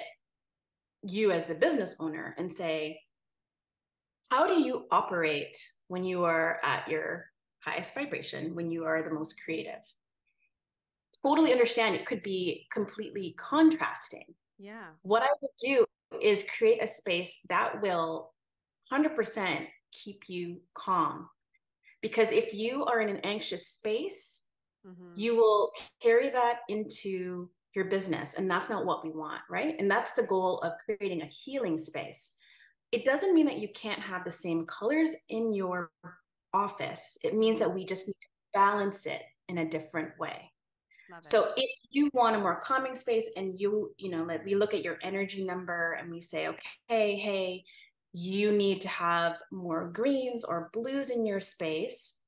[1.03, 2.99] you as the business owner and say,
[4.29, 7.25] how do you operate when you are at your
[7.59, 9.81] highest vibration, when you are the most creative?
[11.23, 14.25] Totally understand it could be completely contrasting.
[14.57, 14.85] Yeah.
[15.01, 15.85] What I would do
[16.21, 18.33] is create a space that will
[18.91, 21.29] 100% keep you calm.
[22.01, 24.43] Because if you are in an anxious space,
[24.85, 25.13] mm-hmm.
[25.15, 28.33] you will carry that into your business.
[28.33, 29.75] And that's not what we want, right?
[29.79, 32.35] And that's the goal of creating a healing space
[32.91, 35.91] it doesn't mean that you can't have the same colors in your
[36.53, 37.17] office.
[37.23, 40.51] It means that we just need to balance it in a different way.
[41.19, 44.73] So if you want a more calming space and you, you know, like we look
[44.73, 47.65] at your energy number and we say, okay, hey,
[48.13, 52.19] you need to have more greens or blues in your space.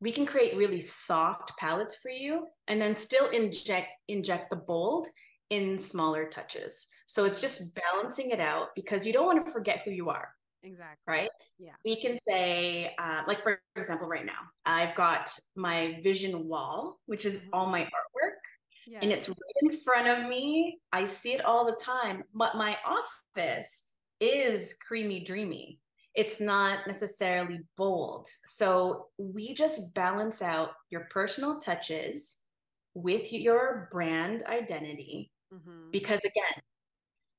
[0.00, 5.06] We can create really soft palettes for you and then still inject inject the bold
[5.50, 6.88] in smaller touches.
[7.06, 10.34] So it's just balancing it out because you don't want to forget who you are.
[10.64, 10.96] Exactly.
[11.06, 11.30] Right?
[11.58, 11.72] Yeah.
[11.84, 17.24] We can say, uh, like, for example, right now, I've got my vision wall, which
[17.24, 17.48] is mm-hmm.
[17.52, 18.38] all my artwork,
[18.86, 19.00] yeah.
[19.02, 20.78] and it's right in front of me.
[20.92, 23.91] I see it all the time, but my office
[24.22, 25.78] is creamy, dreamy.
[26.14, 28.28] It's not necessarily bold.
[28.44, 32.42] So we just balance out your personal touches
[32.94, 35.90] with your brand identity mm-hmm.
[35.90, 36.62] because again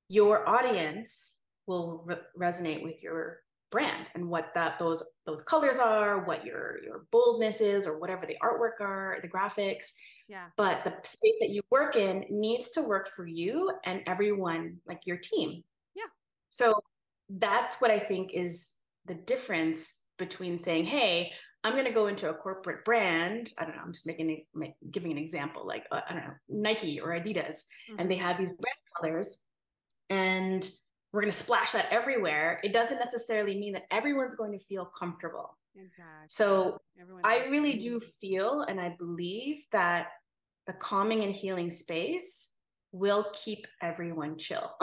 [0.10, 3.39] your audience will re- resonate with your
[3.72, 8.26] brand and what that those those colors are what your your boldness is or whatever
[8.26, 9.93] the artwork are the graphics
[10.28, 14.78] yeah but the space that you work in needs to work for you and everyone
[14.88, 15.63] like your team
[16.53, 16.79] so
[17.29, 18.73] that's what i think is
[19.05, 21.31] the difference between saying hey
[21.63, 23.53] I'm going to go into a corporate brand.
[23.57, 23.83] I don't know.
[23.85, 24.43] I'm just making
[24.91, 27.99] giving an example, like uh, I don't know, Nike or Adidas, mm-hmm.
[27.99, 28.25] and they mm-hmm.
[28.25, 29.45] have these brand colors,
[30.09, 30.69] and
[31.13, 32.59] we're going to splash that everywhere.
[32.63, 35.57] It doesn't necessarily mean that everyone's going to feel comfortable.
[35.75, 36.27] Exactly.
[36.27, 36.81] So
[37.23, 40.07] I really do feel, and I believe that
[40.67, 42.55] the calming and healing space
[42.91, 44.71] will keep everyone chill.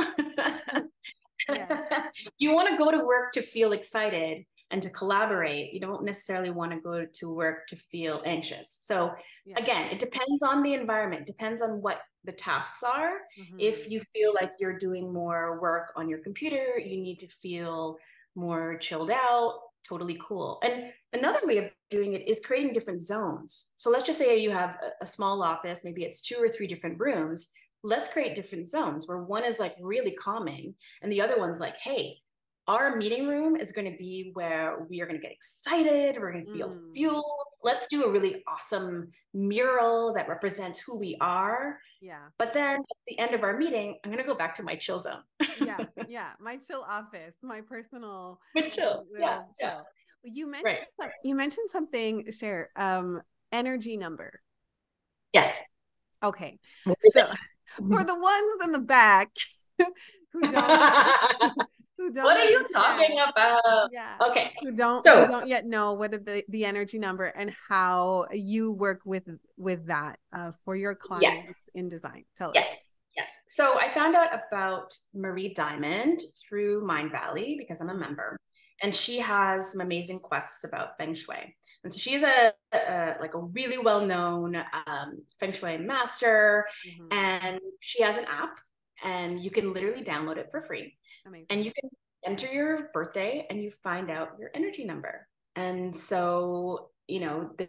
[2.39, 5.73] you want to go to work to feel excited and to collaborate.
[5.73, 8.79] You don't necessarily want to go to work to feel anxious.
[8.83, 9.13] So
[9.45, 9.59] yeah.
[9.59, 13.19] again, it depends on the environment, depends on what the tasks are.
[13.39, 13.57] Mm-hmm.
[13.59, 17.97] If you feel like you're doing more work on your computer, you need to feel
[18.37, 19.55] more chilled out,
[19.89, 20.61] totally cool.
[20.63, 23.73] And another way of doing it is creating different zones.
[23.77, 26.67] So let's just say you have a, a small office, maybe it's two or three
[26.67, 27.53] different rooms.
[27.83, 31.77] Let's create different zones where one is like really calming and the other one's like,
[31.79, 32.19] hey,
[32.71, 36.17] our meeting room is going to be where we are going to get excited.
[36.21, 36.95] We're going to feel mm.
[36.95, 37.25] fueled.
[37.65, 41.79] Let's do a really awesome mural that represents who we are.
[42.01, 42.27] Yeah.
[42.39, 44.77] But then at the end of our meeting, I'm going to go back to my
[44.77, 45.23] chill zone.
[45.61, 45.79] yeah.
[46.09, 46.31] Yeah.
[46.39, 48.39] My chill office, my personal.
[48.55, 49.05] My chill.
[49.19, 49.39] Yeah.
[49.39, 49.45] Chill.
[49.61, 49.81] Yeah.
[50.23, 50.87] You mentioned right.
[51.01, 53.21] some, you mentioned something, Cher, um,
[53.53, 54.41] energy number.
[55.33, 55.61] Yes.
[56.23, 56.59] Okay.
[57.13, 57.29] So
[57.77, 59.31] for the ones in the back
[60.33, 60.53] who don't
[61.97, 63.89] who don't what are you talking about?
[63.93, 64.17] Yeah.
[64.29, 64.53] Okay.
[64.61, 68.73] Who don't so, who don't yet know what the, the energy number and how you
[68.73, 71.69] work with with that uh, for your clients yes.
[71.75, 72.25] in design.
[72.37, 72.67] Tell yes.
[72.67, 72.79] Us
[73.17, 73.29] yes.
[73.49, 78.39] So I found out about Marie Diamond through Mindvalley because I'm a member,
[78.83, 81.55] and she has some amazing quests about feng shui.
[81.85, 87.13] And so she's a, a like a really well known um, feng shui master, mm-hmm.
[87.13, 88.59] and she has an app,
[89.05, 91.47] and you can literally download it for free, amazing.
[91.51, 91.91] and you can
[92.25, 95.27] enter your birthday, and you find out your energy number.
[95.57, 97.69] And so you know the,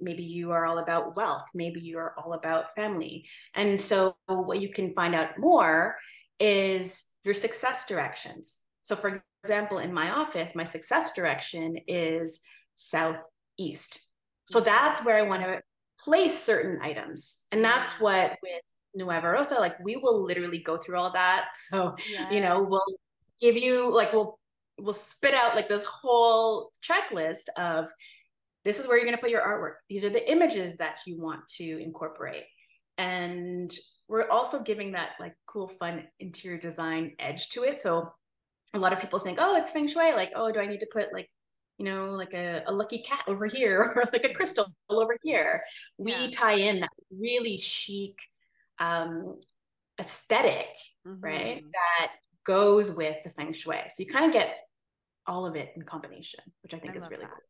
[0.00, 4.60] maybe you are all about wealth maybe you are all about family and so what
[4.60, 5.96] you can find out more
[6.38, 12.40] is your success directions so for example in my office my success direction is
[12.76, 14.08] southeast.
[14.46, 15.60] So that's where i want to
[16.00, 17.44] place certain items.
[17.52, 18.62] And that's what with
[18.96, 21.48] nueva rosa like we will literally go through all that.
[21.54, 22.32] So yes.
[22.32, 22.96] you know we'll
[23.40, 24.38] give you like we'll
[24.78, 27.88] we'll spit out like this whole checklist of
[28.64, 29.74] this is where you're going to put your artwork.
[29.90, 32.44] These are the images that you want to incorporate.
[32.96, 33.70] And
[34.08, 37.80] we're also giving that like cool fun interior design edge to it.
[37.80, 38.12] So
[38.74, 40.88] a lot of people think oh it's feng shui like oh do i need to
[40.92, 41.28] put like
[41.78, 45.62] you know like a, a lucky cat over here or like a crystal over here
[45.98, 46.30] we yeah.
[46.32, 48.18] tie in that really chic
[48.78, 49.38] um
[50.00, 50.68] aesthetic
[51.06, 51.20] mm-hmm.
[51.20, 52.12] right that
[52.44, 54.56] goes with the feng shui so you kind of get
[55.26, 57.30] all of it in combination which i think I is really that.
[57.30, 57.40] cool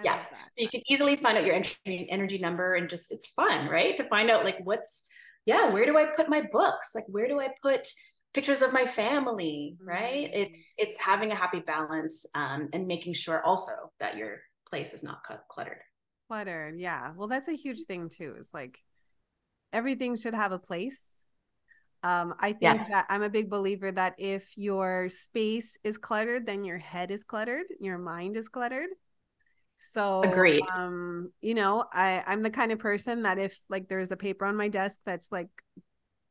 [0.00, 0.24] I yeah.
[0.30, 3.96] So you can easily find out your energy, energy number and just, it's fun, right?
[3.96, 5.08] To find out like what's,
[5.44, 6.92] yeah, where do I put my books?
[6.94, 7.88] Like, where do I put
[8.38, 10.30] pictures of my family, right?
[10.30, 10.42] Mm-hmm.
[10.42, 14.36] It's, it's having a happy balance um, and making sure also that your
[14.70, 15.80] place is not cluttered.
[16.28, 16.78] Cluttered.
[16.78, 17.14] Yeah.
[17.16, 18.36] Well, that's a huge thing too.
[18.38, 18.78] It's like
[19.72, 21.00] everything should have a place.
[22.04, 22.90] Um, I think yes.
[22.90, 27.24] that I'm a big believer that if your space is cluttered, then your head is
[27.24, 28.90] cluttered, your mind is cluttered.
[29.74, 30.62] So agreed.
[30.72, 34.44] Um, you know, I I'm the kind of person that if like there's a paper
[34.44, 35.48] on my desk that's like,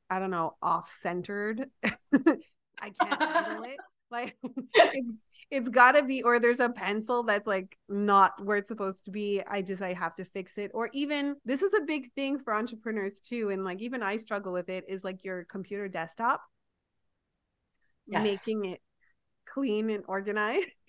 [0.09, 3.77] I don't know, off centered, I can't handle it.
[4.09, 4.37] Like
[4.73, 5.11] it's
[5.49, 9.11] it's got to be or there's a pencil that's like not where it's supposed to
[9.11, 12.39] be i just i have to fix it or even this is a big thing
[12.39, 16.41] for entrepreneurs too and like even i struggle with it is like your computer desktop
[18.07, 18.23] yes.
[18.23, 18.81] making it
[19.45, 20.67] clean and organized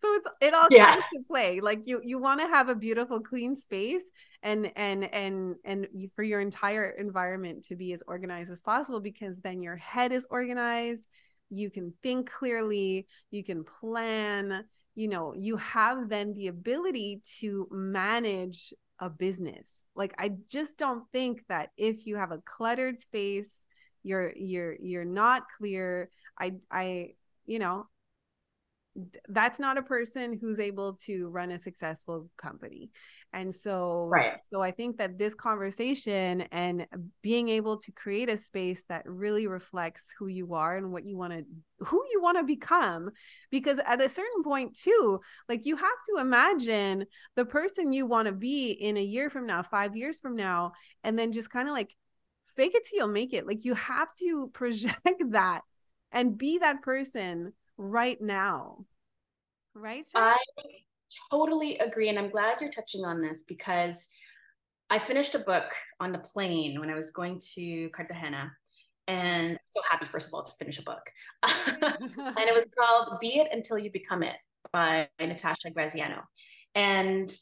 [0.00, 0.94] so it's it all yes.
[0.94, 1.60] comes to play.
[1.60, 4.04] Like you you want to have a beautiful clean space
[4.42, 9.40] and and and and for your entire environment to be as organized as possible because
[9.40, 11.06] then your head is organized.
[11.50, 13.06] You can think clearly.
[13.30, 14.64] You can plan.
[14.94, 19.72] You know you have then the ability to manage a business.
[19.96, 23.64] Like i just don't think that if you have a cluttered space
[24.02, 26.10] you're you're you're not clear.
[26.38, 27.10] I i
[27.46, 27.86] you know
[29.28, 32.90] that's not a person who's able to run a successful company.
[33.32, 34.38] And so right.
[34.50, 36.88] so i think that this conversation and
[37.22, 41.16] being able to create a space that really reflects who you are and what you
[41.16, 41.44] want to
[41.78, 43.08] who you want to become
[43.52, 48.26] because at a certain point too like you have to imagine the person you want
[48.26, 50.72] to be in a year from now 5 years from now
[51.04, 51.94] and then just kind of like
[52.56, 53.46] fake it till you'll make it.
[53.46, 55.62] Like you have to project that
[56.12, 58.84] and be that person right now.
[59.74, 60.06] Right?
[60.14, 60.36] I
[61.30, 62.08] totally agree.
[62.08, 64.08] And I'm glad you're touching on this because
[64.90, 68.52] I finished a book on the plane when I was going to Cartagena.
[69.08, 71.10] And so happy, first of all, to finish a book.
[71.42, 74.36] and it was called Be It Until You Become It
[74.72, 76.22] by Natasha Graziano.
[76.74, 77.32] And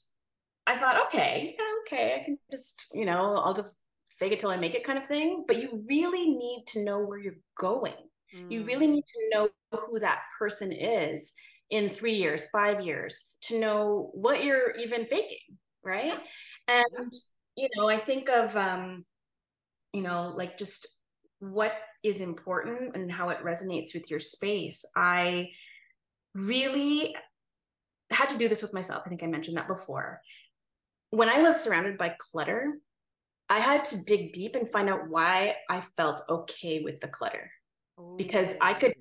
[0.67, 1.65] I thought, okay, yeah,
[1.99, 3.83] okay, I can just, you know, I'll just
[4.19, 5.45] fake it till I make it kind of thing.
[5.47, 7.95] But you really need to know where you're going.
[8.37, 8.51] Mm.
[8.51, 11.33] You really need to know who that person is
[11.71, 16.19] in three years, five years, to know what you're even faking, right?
[16.67, 17.13] And
[17.57, 19.05] you know, I think of um,
[19.93, 20.87] you know, like just
[21.41, 24.85] what is important and how it resonates with your space.
[24.97, 25.49] I
[26.35, 27.15] really
[28.11, 29.03] had to do this with myself.
[29.05, 30.21] I think I mentioned that before.
[31.11, 32.79] When I was surrounded by clutter,
[33.49, 37.51] I had to dig deep and find out why I felt okay with the clutter
[38.17, 38.95] because I could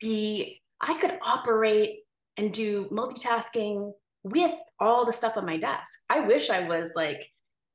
[0.00, 2.00] be, I could operate
[2.36, 6.00] and do multitasking with all the stuff on my desk.
[6.08, 7.24] I wish I was like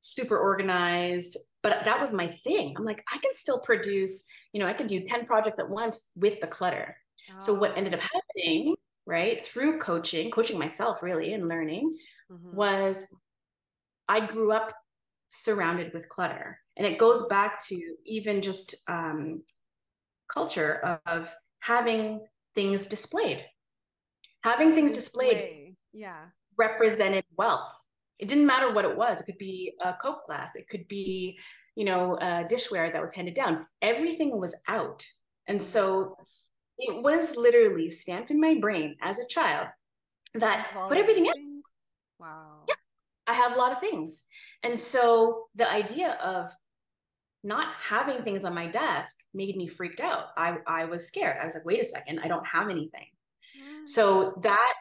[0.00, 2.74] super organized, but that was my thing.
[2.76, 6.10] I'm like, I can still produce, you know, I could do 10 projects at once
[6.16, 6.96] with the clutter.
[7.30, 7.38] Oh.
[7.38, 8.20] So what ended up oh.
[8.36, 8.76] happening,
[9.06, 11.94] right, through coaching, coaching myself really and learning
[12.30, 12.56] mm-hmm.
[12.56, 13.06] was
[14.08, 14.72] I grew up
[15.28, 16.60] surrounded with clutter.
[16.76, 19.42] And it goes back to even just um,
[20.28, 22.20] culture of having
[22.54, 23.44] things displayed.
[24.42, 25.30] Having things Display.
[25.30, 26.26] displayed yeah.
[26.58, 27.72] represented wealth.
[28.18, 29.20] It didn't matter what it was.
[29.20, 30.54] It could be a Coke glass.
[30.54, 31.38] It could be,
[31.74, 33.66] you know, uh, dishware that was handed down.
[33.80, 35.04] Everything was out.
[35.46, 36.16] And so
[36.78, 39.68] it was literally stamped in my brain as a child
[40.34, 41.62] that put everything in.
[42.18, 42.64] Wow.
[42.68, 42.74] Yeah,
[43.26, 44.24] I have a lot of things.
[44.62, 46.50] And so the idea of
[47.44, 50.28] not having things on my desk made me freaked out.
[50.36, 51.36] I, I was scared.
[51.40, 53.06] I was like, wait a second, I don't have anything.
[53.84, 54.74] So that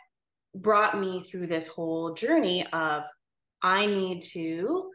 [0.56, 3.04] brought me through this whole journey of
[3.62, 4.90] I need to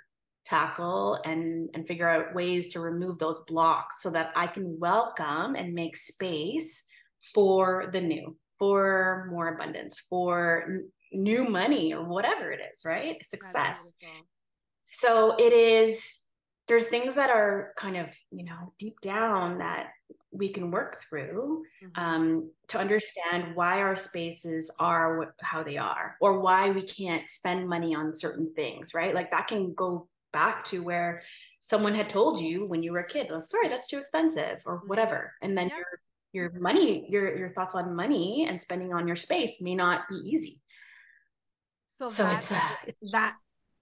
[0.45, 5.55] tackle and and figure out ways to remove those blocks so that I can welcome
[5.55, 6.87] and make space
[7.35, 13.23] for the new, for more abundance, for n- new money or whatever it is, right?
[13.25, 13.95] Success.
[14.85, 16.21] So it is
[16.69, 19.91] there's things that are kind of, you know, deep down that
[20.31, 22.05] we can work through mm-hmm.
[22.05, 27.29] um, to understand why our spaces are wh- how they are or why we can't
[27.29, 29.15] spend money on certain things, right?
[29.15, 31.23] Like that can go back to where
[31.61, 34.79] someone had told you when you were a kid, oh, sorry, that's too expensive or
[34.79, 34.89] mm-hmm.
[34.89, 35.33] whatever.
[35.43, 35.77] And then yeah.
[35.77, 35.87] your
[36.31, 40.17] your money, your your thoughts on money and spending on your space may not be
[40.17, 40.61] easy.
[41.97, 43.37] So, so that, it's uh, that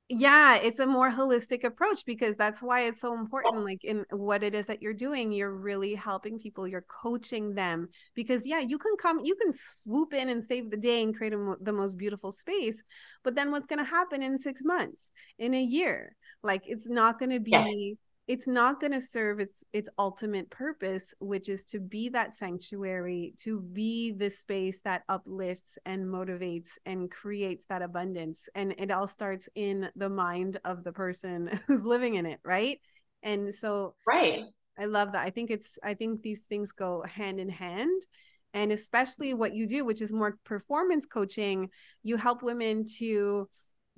[0.08, 4.44] yeah it's a more holistic approach because that's why it's so important like in what
[4.44, 8.78] it is that you're doing you're really helping people you're coaching them because yeah you
[8.78, 11.98] can come you can swoop in and save the day and create a, the most
[11.98, 12.80] beautiful space
[13.24, 16.14] but then what's going to happen in 6 months in a year?
[16.42, 17.74] Like it's not going to be yes
[18.28, 23.34] it's not going to serve its its ultimate purpose which is to be that sanctuary
[23.38, 28.48] to be the space that uplifts and motivates and creates that abundance.
[28.54, 32.80] And it all starts in the mind of the person who's living in it right?
[33.22, 34.44] And so right.
[34.78, 35.24] I love that.
[35.26, 38.02] I think it's i think these things go hand in hand.
[38.54, 41.70] And especially what you do which is more performance coaching
[42.02, 43.48] you help women to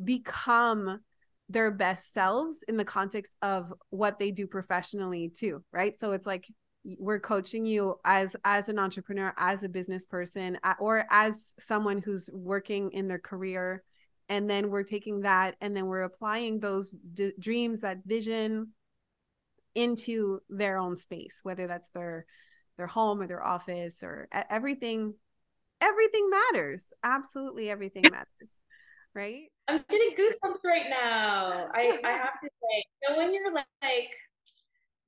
[0.03, 1.01] become
[1.49, 5.99] their best selves in the context of what they do professionally too right?
[5.99, 6.47] So it's like
[6.99, 12.31] we're coaching you as as an entrepreneur as a business person or as someone who's
[12.33, 13.83] working in their career.
[14.31, 18.69] And then we're taking that and then we're applying those d- dreams that vision
[19.75, 22.27] into their own space whether that's their
[22.77, 25.15] their home or their office or everything
[25.81, 26.85] everything matters.
[27.03, 28.53] Absolutely everything matters
[29.19, 29.51] right?
[29.67, 31.69] I'm getting goosebumps right now.
[31.75, 34.15] I, I have to say, you know, when you're like,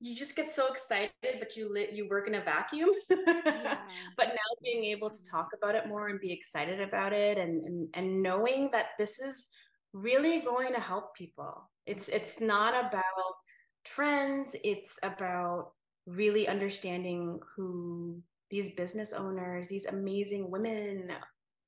[0.01, 2.89] you just get so excited, but you lit, you work in a vacuum.
[3.09, 3.77] Yeah.
[4.17, 7.63] but now being able to talk about it more and be excited about it, and,
[7.63, 9.49] and and knowing that this is
[9.93, 11.69] really going to help people.
[11.85, 13.35] It's it's not about
[13.85, 14.55] trends.
[14.63, 15.71] It's about
[16.07, 21.09] really understanding who these business owners, these amazing women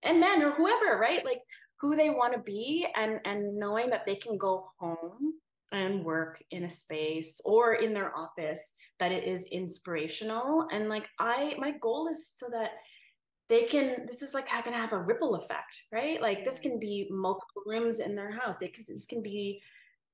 [0.03, 1.23] and men or whoever, right?
[1.23, 1.41] Like
[1.83, 5.33] who they want to be and and knowing that they can go home
[5.73, 10.65] and work in a space or in their office that it is inspirational.
[10.71, 12.71] And like i my goal is so that
[13.49, 16.21] they can this is like going to have a ripple effect right?
[16.21, 18.57] Like this can be multiple rooms in their house.
[18.57, 19.61] They this can be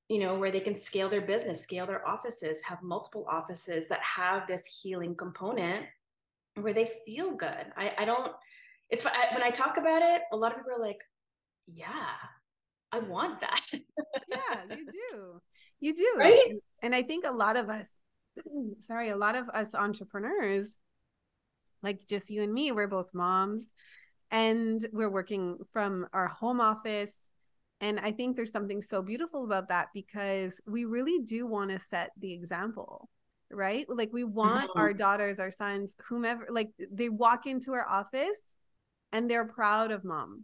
[0.07, 4.01] you know where they can scale their business scale their offices have multiple offices that
[4.01, 5.85] have this healing component
[6.55, 7.65] where they feel good.
[7.77, 8.31] I i don't
[8.89, 11.03] it's when i talk about it a lot of people are like
[11.73, 12.15] yeah,
[12.91, 13.61] I want that.
[13.73, 15.41] yeah, you do.
[15.79, 16.15] You do.
[16.17, 16.53] Right.
[16.81, 17.89] And I think a lot of us,
[18.79, 20.69] sorry, a lot of us entrepreneurs,
[21.81, 23.67] like just you and me, we're both moms
[24.31, 27.13] and we're working from our home office.
[27.81, 31.79] And I think there's something so beautiful about that because we really do want to
[31.79, 33.09] set the example,
[33.49, 33.85] right?
[33.87, 34.79] Like we want mm-hmm.
[34.79, 38.41] our daughters, our sons, whomever, like they walk into our office
[39.13, 40.43] and they're proud of mom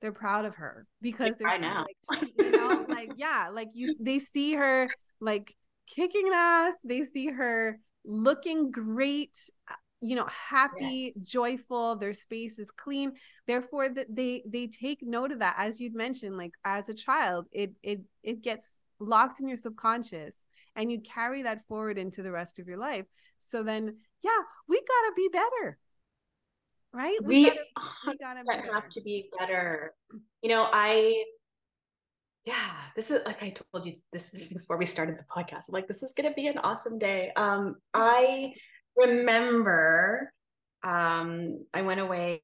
[0.00, 1.84] they're proud of her because they're I know.
[1.86, 4.88] like she, you know like yeah like you they see her
[5.20, 5.54] like
[5.86, 9.36] kicking ass they see her looking great
[9.70, 11.16] uh, you know happy yes.
[11.16, 13.12] joyful their space is clean
[13.46, 17.46] therefore that they they take note of that as you'd mentioned like as a child
[17.52, 18.68] it it it gets
[19.00, 20.36] locked in your subconscious
[20.76, 23.06] and you carry that forward into the rest of your life
[23.40, 25.78] so then yeah we got to be better
[26.92, 27.18] right?
[27.22, 27.60] We, we, gotta,
[28.06, 29.94] we gotta have to be better.
[30.42, 31.24] You know, I
[32.44, 32.54] yeah,
[32.96, 35.68] this is like I told you this is before we started the podcast.
[35.68, 37.30] I'm like, this is gonna be an awesome day.
[37.36, 38.54] Um, I
[38.96, 40.32] remember
[40.84, 42.40] um I went away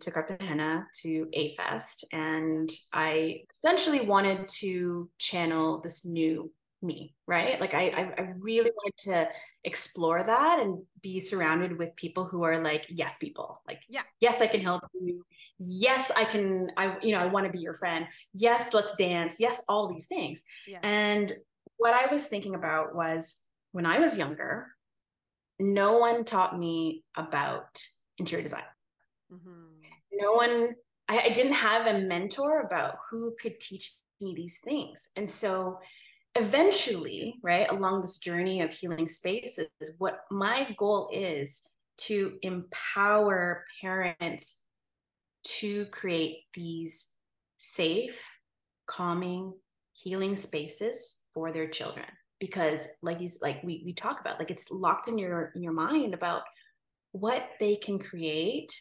[0.00, 6.52] to Cartagena to A Fest and I essentially wanted to channel this new
[6.82, 7.60] me, right?
[7.60, 9.28] Like I, I really wanted to
[9.64, 14.40] explore that and be surrounded with people who are like yes people like yeah yes
[14.40, 15.24] i can help you
[15.60, 19.36] yes i can i you know i want to be your friend yes let's dance
[19.38, 20.80] yes all these things yeah.
[20.82, 21.32] and
[21.82, 23.34] what I was thinking about was
[23.72, 24.68] when I was younger,
[25.58, 27.82] no one taught me about
[28.18, 28.62] interior design.
[29.32, 29.88] Mm-hmm.
[30.12, 30.76] No one,
[31.08, 35.10] I, I didn't have a mentor about who could teach me these things.
[35.16, 35.80] And so
[36.34, 39.68] eventually, right, along this journey of healing spaces,
[39.98, 41.68] what my goal is
[41.98, 44.64] to empower parents
[45.44, 47.10] to create these
[47.58, 48.24] safe,
[48.86, 49.52] calming,
[49.92, 52.06] healing spaces for their children.
[52.40, 55.72] Because like you like we we talk about, like it's locked in your in your
[55.72, 56.42] mind about
[57.12, 58.72] what they can create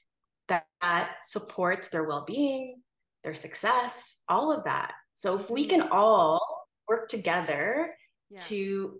[0.48, 2.82] that, that supports their well-being,
[3.24, 4.94] their success, all of that.
[5.14, 5.94] So if we can mm-hmm.
[5.94, 6.51] all
[6.92, 7.96] work together
[8.30, 8.38] yeah.
[8.38, 9.00] to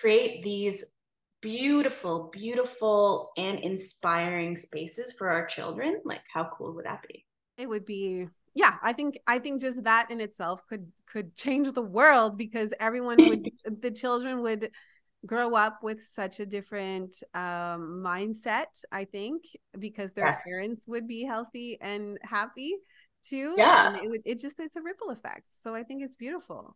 [0.00, 0.84] create these
[1.40, 7.24] beautiful, beautiful, and inspiring spaces for our children, like how cool would that be?
[7.56, 11.70] It would be yeah i think i think just that in itself could could change
[11.72, 13.48] the world because everyone would
[13.80, 14.70] the children would
[15.24, 19.44] grow up with such a different um, mindset i think
[19.78, 20.42] because their yes.
[20.48, 22.74] parents would be healthy and happy
[23.22, 26.16] too yeah and it would it just it's a ripple effect so i think it's
[26.16, 26.74] beautiful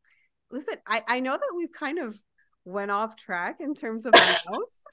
[0.50, 2.18] listen i i know that we've kind of
[2.64, 4.12] went off track in terms of
[4.50, 4.84] notes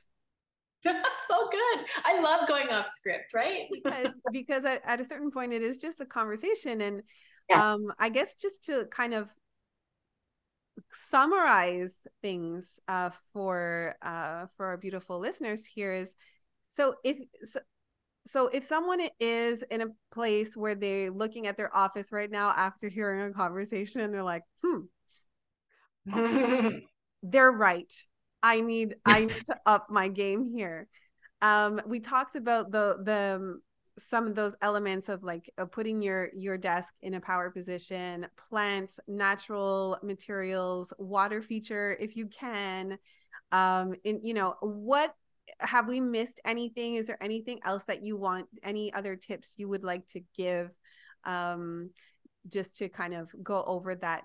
[0.83, 1.85] That's all good.
[2.05, 3.67] I love going off script, right?
[3.71, 6.81] because because at, at a certain point it is just a conversation.
[6.81, 7.03] And
[7.49, 7.63] yes.
[7.63, 9.29] um I guess just to kind of
[10.91, 16.15] summarize things uh for uh for our beautiful listeners here is
[16.69, 17.59] so if so,
[18.25, 22.49] so if someone is in a place where they're looking at their office right now
[22.49, 24.81] after hearing a conversation and they're like hmm.
[27.23, 27.93] they're right
[28.43, 30.87] I need I need to up my game here.
[31.41, 33.61] Um, we talked about the the um,
[33.99, 38.27] some of those elements of like uh, putting your your desk in a power position,
[38.37, 42.97] plants, natural materials, water feature if you can.
[43.51, 45.13] Um, in you know what
[45.59, 46.95] have we missed anything?
[46.95, 48.47] Is there anything else that you want?
[48.63, 50.75] Any other tips you would like to give?
[51.23, 51.91] Um,
[52.47, 54.23] just to kind of go over that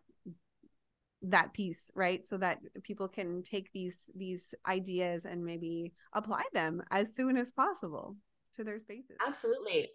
[1.23, 2.27] that piece right?
[2.29, 7.51] So that people can take these these ideas and maybe apply them as soon as
[7.51, 8.17] possible
[8.55, 9.17] to their spaces.
[9.27, 9.89] Absolutely.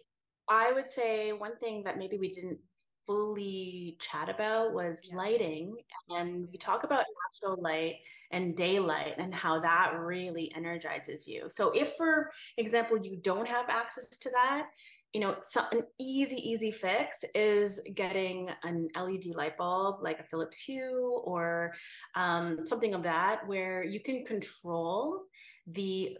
[0.48, 2.58] I would say one thing that maybe we didn't
[3.06, 5.16] fully chat about was yeah.
[5.16, 5.74] lighting
[6.10, 7.04] and we talk about
[7.42, 7.96] natural light
[8.30, 11.48] and daylight and how that really energizes you.
[11.48, 14.68] So if for example you don't have access to that
[15.12, 20.24] you know, so an easy, easy fix is getting an LED light bulb like a
[20.24, 21.74] Philips Hue or
[22.14, 25.22] um, something of that, where you can control
[25.66, 26.16] the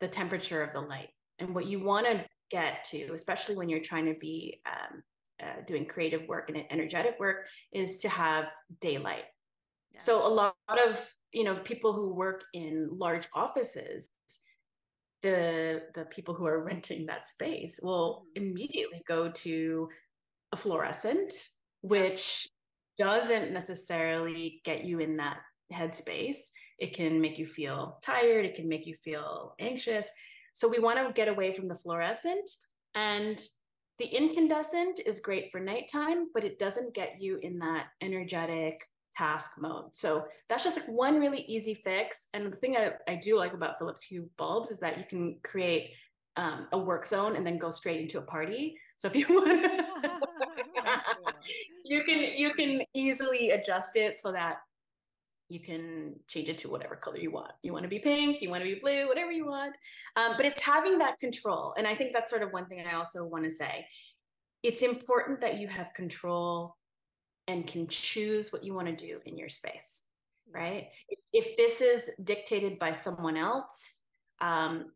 [0.00, 1.10] the temperature of the light.
[1.38, 5.02] And what you want to get to, especially when you're trying to be um,
[5.42, 8.46] uh, doing creative work and energetic work, is to have
[8.80, 9.24] daylight.
[9.92, 10.00] Yeah.
[10.00, 10.54] So a lot
[10.88, 14.08] of you know people who work in large offices
[15.22, 18.44] the the people who are renting that space will mm-hmm.
[18.44, 19.88] immediately go to
[20.52, 21.32] a fluorescent
[21.82, 22.46] which
[22.98, 25.38] doesn't necessarily get you in that
[25.72, 26.50] headspace.
[26.78, 28.44] It can make you feel tired.
[28.44, 30.10] It can make you feel anxious.
[30.52, 32.50] So we want to get away from the fluorescent
[32.94, 33.40] and
[33.98, 38.80] the incandescent is great for nighttime but it doesn't get you in that energetic
[39.16, 39.94] task mode.
[39.94, 42.28] So that's just like one really easy fix.
[42.34, 45.36] And the thing I, I do like about Philips Hue bulbs is that you can
[45.42, 45.92] create
[46.36, 48.76] um, a work zone and then go straight into a party.
[48.96, 49.50] So if you want,
[51.84, 54.58] you can you can easily adjust it so that
[55.48, 57.52] you can change it to whatever color you want.
[57.62, 59.76] You want to be pink, you want to be blue, whatever you want.
[60.16, 62.94] Um, but it's having that control, and I think that's sort of one thing I
[62.94, 63.86] also want to say.
[64.62, 66.76] It's important that you have control
[67.50, 70.02] and can choose what you want to do in your space
[70.52, 70.88] right?
[71.32, 74.00] If this is dictated by someone else
[74.40, 74.86] um,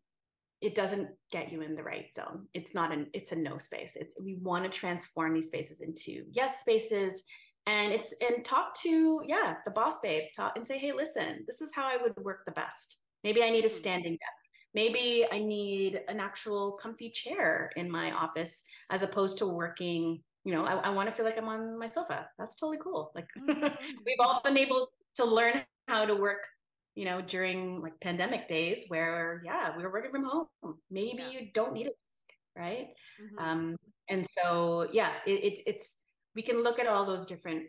[0.61, 2.47] it doesn't get you in the right zone.
[2.53, 3.95] It's not an it's a no space.
[3.95, 7.23] It, we want to transform these spaces into yes spaces
[7.67, 11.61] and it's and talk to yeah the boss babe talk and say hey listen this
[11.61, 12.99] is how i would work the best.
[13.23, 13.77] Maybe i need a mm-hmm.
[13.77, 14.41] standing desk.
[14.73, 20.53] Maybe i need an actual comfy chair in my office as opposed to working you
[20.53, 22.29] know, I, I want to feel like I'm on my sofa.
[22.37, 23.11] That's totally cool.
[23.15, 23.67] Like mm-hmm.
[24.05, 26.45] we've all been able to learn how to work,
[26.93, 30.47] you know, during like pandemic days where, yeah, we were working from home.
[30.91, 31.29] Maybe yeah.
[31.31, 32.89] you don't need a desk, right?
[33.19, 33.43] Mm-hmm.
[33.43, 33.75] Um,
[34.07, 35.97] and so, yeah, it, it, it's,
[36.35, 37.63] we can look at all those different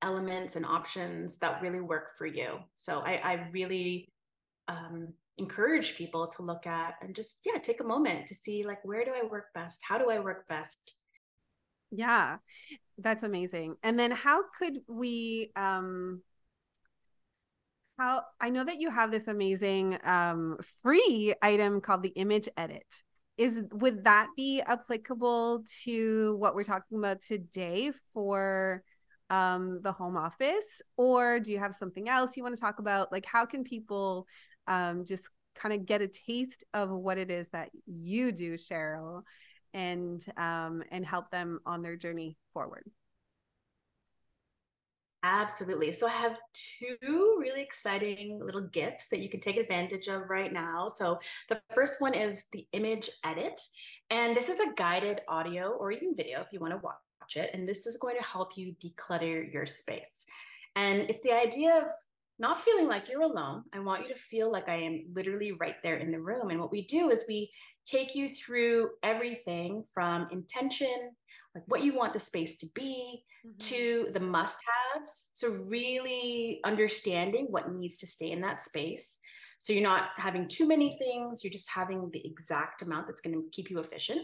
[0.00, 2.58] elements and options that really work for you.
[2.74, 4.08] So I, I really
[4.68, 8.84] um, encourage people to look at and just, yeah, take a moment to see like,
[8.84, 9.80] where do I work best?
[9.82, 10.94] How do I work best?
[11.90, 12.38] Yeah,
[12.98, 13.76] that's amazing.
[13.82, 16.22] And then how could we um
[17.98, 22.86] How I know that you have this amazing um, free item called the image edit.
[23.36, 28.82] Is would that be applicable to what we're talking about today for
[29.30, 33.12] um, the home office, or do you have something else you want to talk about?
[33.12, 34.26] Like, how can people
[34.66, 39.22] um, just kind of get a taste of what it is that you do, Cheryl,
[39.78, 42.84] and um, and help them on their journey forward?
[45.22, 45.92] Absolutely.
[45.92, 50.52] So I have two really exciting little gifts that you can take advantage of right
[50.52, 50.88] now.
[50.88, 51.18] So
[51.48, 53.60] the first one is the image edit.
[54.10, 57.50] And this is a guided audio or even video if you want to watch it.
[57.52, 60.24] And this is going to help you declutter your space.
[60.76, 61.84] And it's the idea of
[62.38, 63.64] not feeling like you're alone.
[63.72, 66.50] I want you to feel like I am literally right there in the room.
[66.50, 67.50] And what we do is we
[67.84, 71.12] take you through everything from intention,
[71.54, 73.56] like what you want the space to be, mm-hmm.
[73.58, 74.58] to the must
[74.94, 75.30] haves.
[75.34, 79.18] So, really understanding what needs to stay in that space.
[79.58, 83.34] So, you're not having too many things, you're just having the exact amount that's going
[83.34, 84.22] to keep you efficient.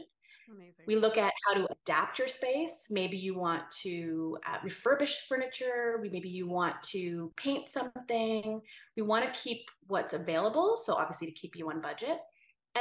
[0.51, 0.84] Amazing.
[0.86, 2.88] We look at how to adapt your space.
[2.90, 5.99] Maybe you want to uh, refurbish furniture.
[6.03, 8.61] We, maybe you want to paint something.
[8.97, 10.76] We want to keep what's available.
[10.76, 12.18] So, obviously, to keep you on budget.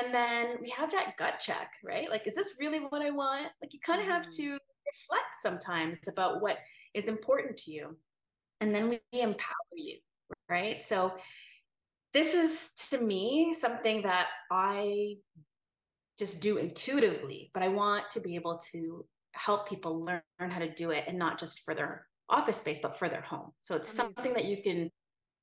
[0.01, 2.09] And then we have that gut check, right?
[2.09, 3.47] Like, is this really what I want?
[3.61, 4.35] Like, you kind of have mm.
[4.37, 6.57] to reflect sometimes about what
[6.93, 7.95] is important to you.
[8.59, 9.97] And then we empower you,
[10.49, 10.83] right?
[10.83, 11.13] So,
[12.13, 15.15] this is to me something that I
[16.17, 20.59] just do intuitively, but I want to be able to help people learn, learn how
[20.59, 23.51] to do it and not just for their office space, but for their home.
[23.59, 24.13] So it's Amazing.
[24.15, 24.91] something that you can,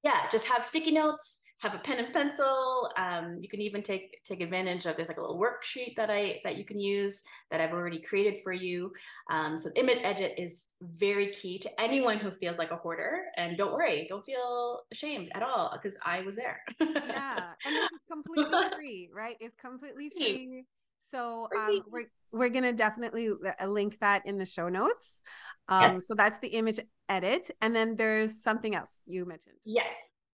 [0.03, 2.91] yeah, just have sticky notes, have a pen and pencil.
[2.97, 6.41] Um, you can even take take advantage of there's like a little worksheet that I
[6.45, 8.93] that you can use that I've already created for you.
[9.31, 13.25] Um, so image edit is very key to anyone who feels like a hoarder.
[13.37, 16.61] And don't worry, don't feel ashamed at all because I was there.
[16.81, 19.37] yeah, and this is completely free, right?
[19.41, 20.65] It's completely free.
[21.11, 25.21] So um, we're we're gonna definitely uh, link that in the show notes.
[25.69, 26.07] Um, yes.
[26.07, 29.57] So that's the image edit, and then there's something else you mentioned.
[29.65, 29.93] Yes.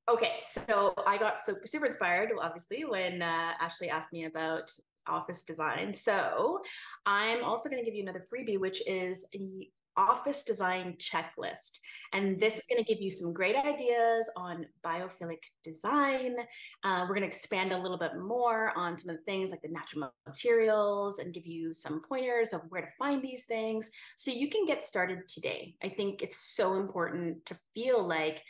[0.08, 4.70] Okay, so I got super super inspired, obviously, when uh, Ashley asked me about
[5.08, 5.92] office design.
[5.94, 6.60] So
[7.04, 11.78] I'm also going to give you another freebie, which is a office design checklist.
[12.12, 16.36] And this is going to give you some great ideas on biophilic design.
[16.84, 19.62] Uh, we're going to expand a little bit more on some of the things like
[19.62, 24.30] the natural materials and give you some pointers of where to find these things so
[24.30, 25.74] you can get started today.
[25.82, 28.42] I think it's so important to feel like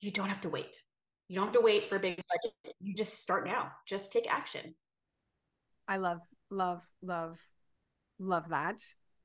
[0.00, 0.76] you don't have to wait.
[1.28, 2.76] You don't have to wait for a big budget.
[2.80, 3.72] You just start now.
[3.86, 4.74] Just take action.
[5.86, 6.20] I love,
[6.50, 7.38] love, love,
[8.18, 8.80] love that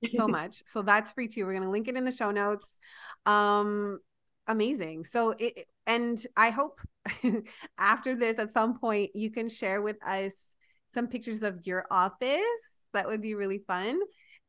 [0.10, 0.64] so much.
[0.66, 1.46] so that's free too.
[1.46, 2.78] We're gonna link it in the show notes.
[3.26, 4.00] Um,
[4.48, 5.06] amazing.
[5.06, 6.80] So it and I hope
[7.78, 10.34] after this at some point you can share with us
[10.94, 12.40] some pictures of your office.
[12.94, 14.00] That would be really fun.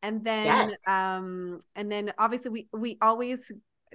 [0.03, 0.79] And then yes.
[0.87, 3.51] um and then obviously we we always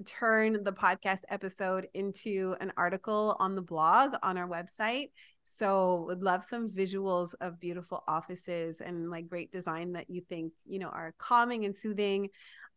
[0.05, 5.11] turn the podcast episode into an article on the blog on our website.
[5.43, 10.53] So would love some visuals of beautiful offices and like great design that you think,
[10.65, 12.29] you know, are calming and soothing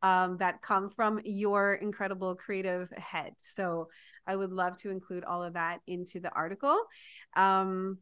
[0.02, 3.34] um, that come from your incredible creative head.
[3.38, 3.88] So
[4.26, 6.76] I would love to include all of that into the article.
[7.36, 7.98] Um,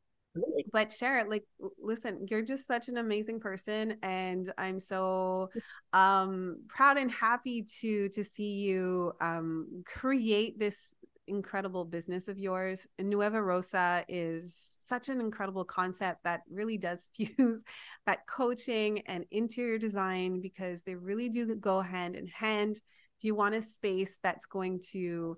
[0.73, 1.45] but share it like
[1.81, 5.49] listen you're just such an amazing person and i'm so
[5.93, 10.95] um proud and happy to to see you um create this
[11.31, 12.87] incredible business of yours.
[12.99, 17.63] Nueva rosa is such an incredible concept that really does fuse
[18.07, 22.77] that coaching and interior design because they really do go hand in hand.
[22.77, 25.37] If you want a space that's going to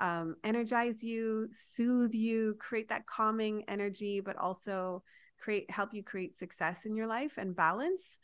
[0.00, 5.02] um, energize you, soothe you, create that calming energy, but also
[5.40, 8.18] create help you create success in your life and balance.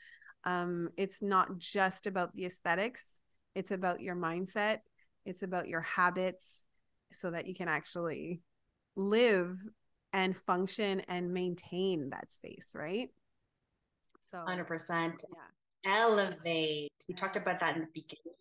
[0.45, 3.05] Um, it's not just about the aesthetics;
[3.55, 4.79] it's about your mindset.
[5.25, 6.65] It's about your habits,
[7.13, 8.41] so that you can actually
[8.97, 9.55] live
[10.13, 13.11] and function and maintain that space, right?
[14.31, 15.23] So, hundred percent.
[15.85, 16.03] Yeah.
[16.03, 16.93] Elevate.
[17.09, 17.17] We yeah.
[17.17, 18.35] talked about that in the beginning.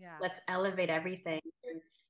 [0.00, 0.16] Yeah.
[0.20, 1.40] Let's elevate everything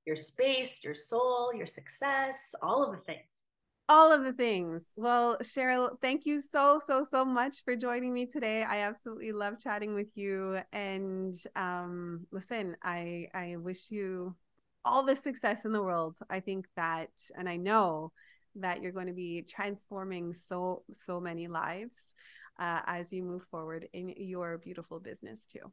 [0.06, 3.44] your space, your soul, your success, all of the things.
[3.88, 4.84] All of the things.
[4.96, 8.62] Well, Cheryl, thank you so, so, so much for joining me today.
[8.62, 10.58] I absolutely love chatting with you.
[10.72, 14.34] And um, listen, I I wish you
[14.84, 16.16] all the success in the world.
[16.30, 18.12] I think that, and I know
[18.56, 21.98] that you're going to be transforming so, so many lives
[22.58, 25.72] uh, as you move forward in your beautiful business too.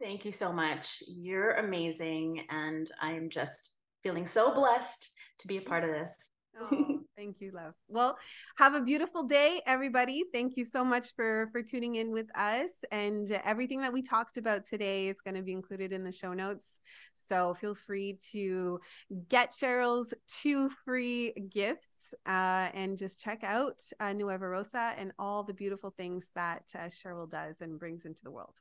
[0.00, 1.02] Thank you so much.
[1.06, 2.46] You're amazing.
[2.48, 3.72] And I'm just
[4.02, 6.32] feeling so blessed to be a part of this.
[6.58, 7.74] Oh, thank you, love.
[7.86, 8.18] Well,
[8.56, 10.24] have a beautiful day, everybody.
[10.32, 12.72] Thank you so much for for tuning in with us.
[12.90, 16.32] And everything that we talked about today is going to be included in the show
[16.32, 16.80] notes.
[17.14, 18.80] So feel free to
[19.28, 25.44] get Cheryl's two free gifts uh, and just check out uh, Nueva Rosa and all
[25.44, 28.60] the beautiful things that uh, Cheryl does and brings into the world.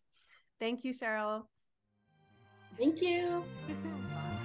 [0.60, 1.46] Thank you, Cheryl.
[2.78, 3.44] Thank you.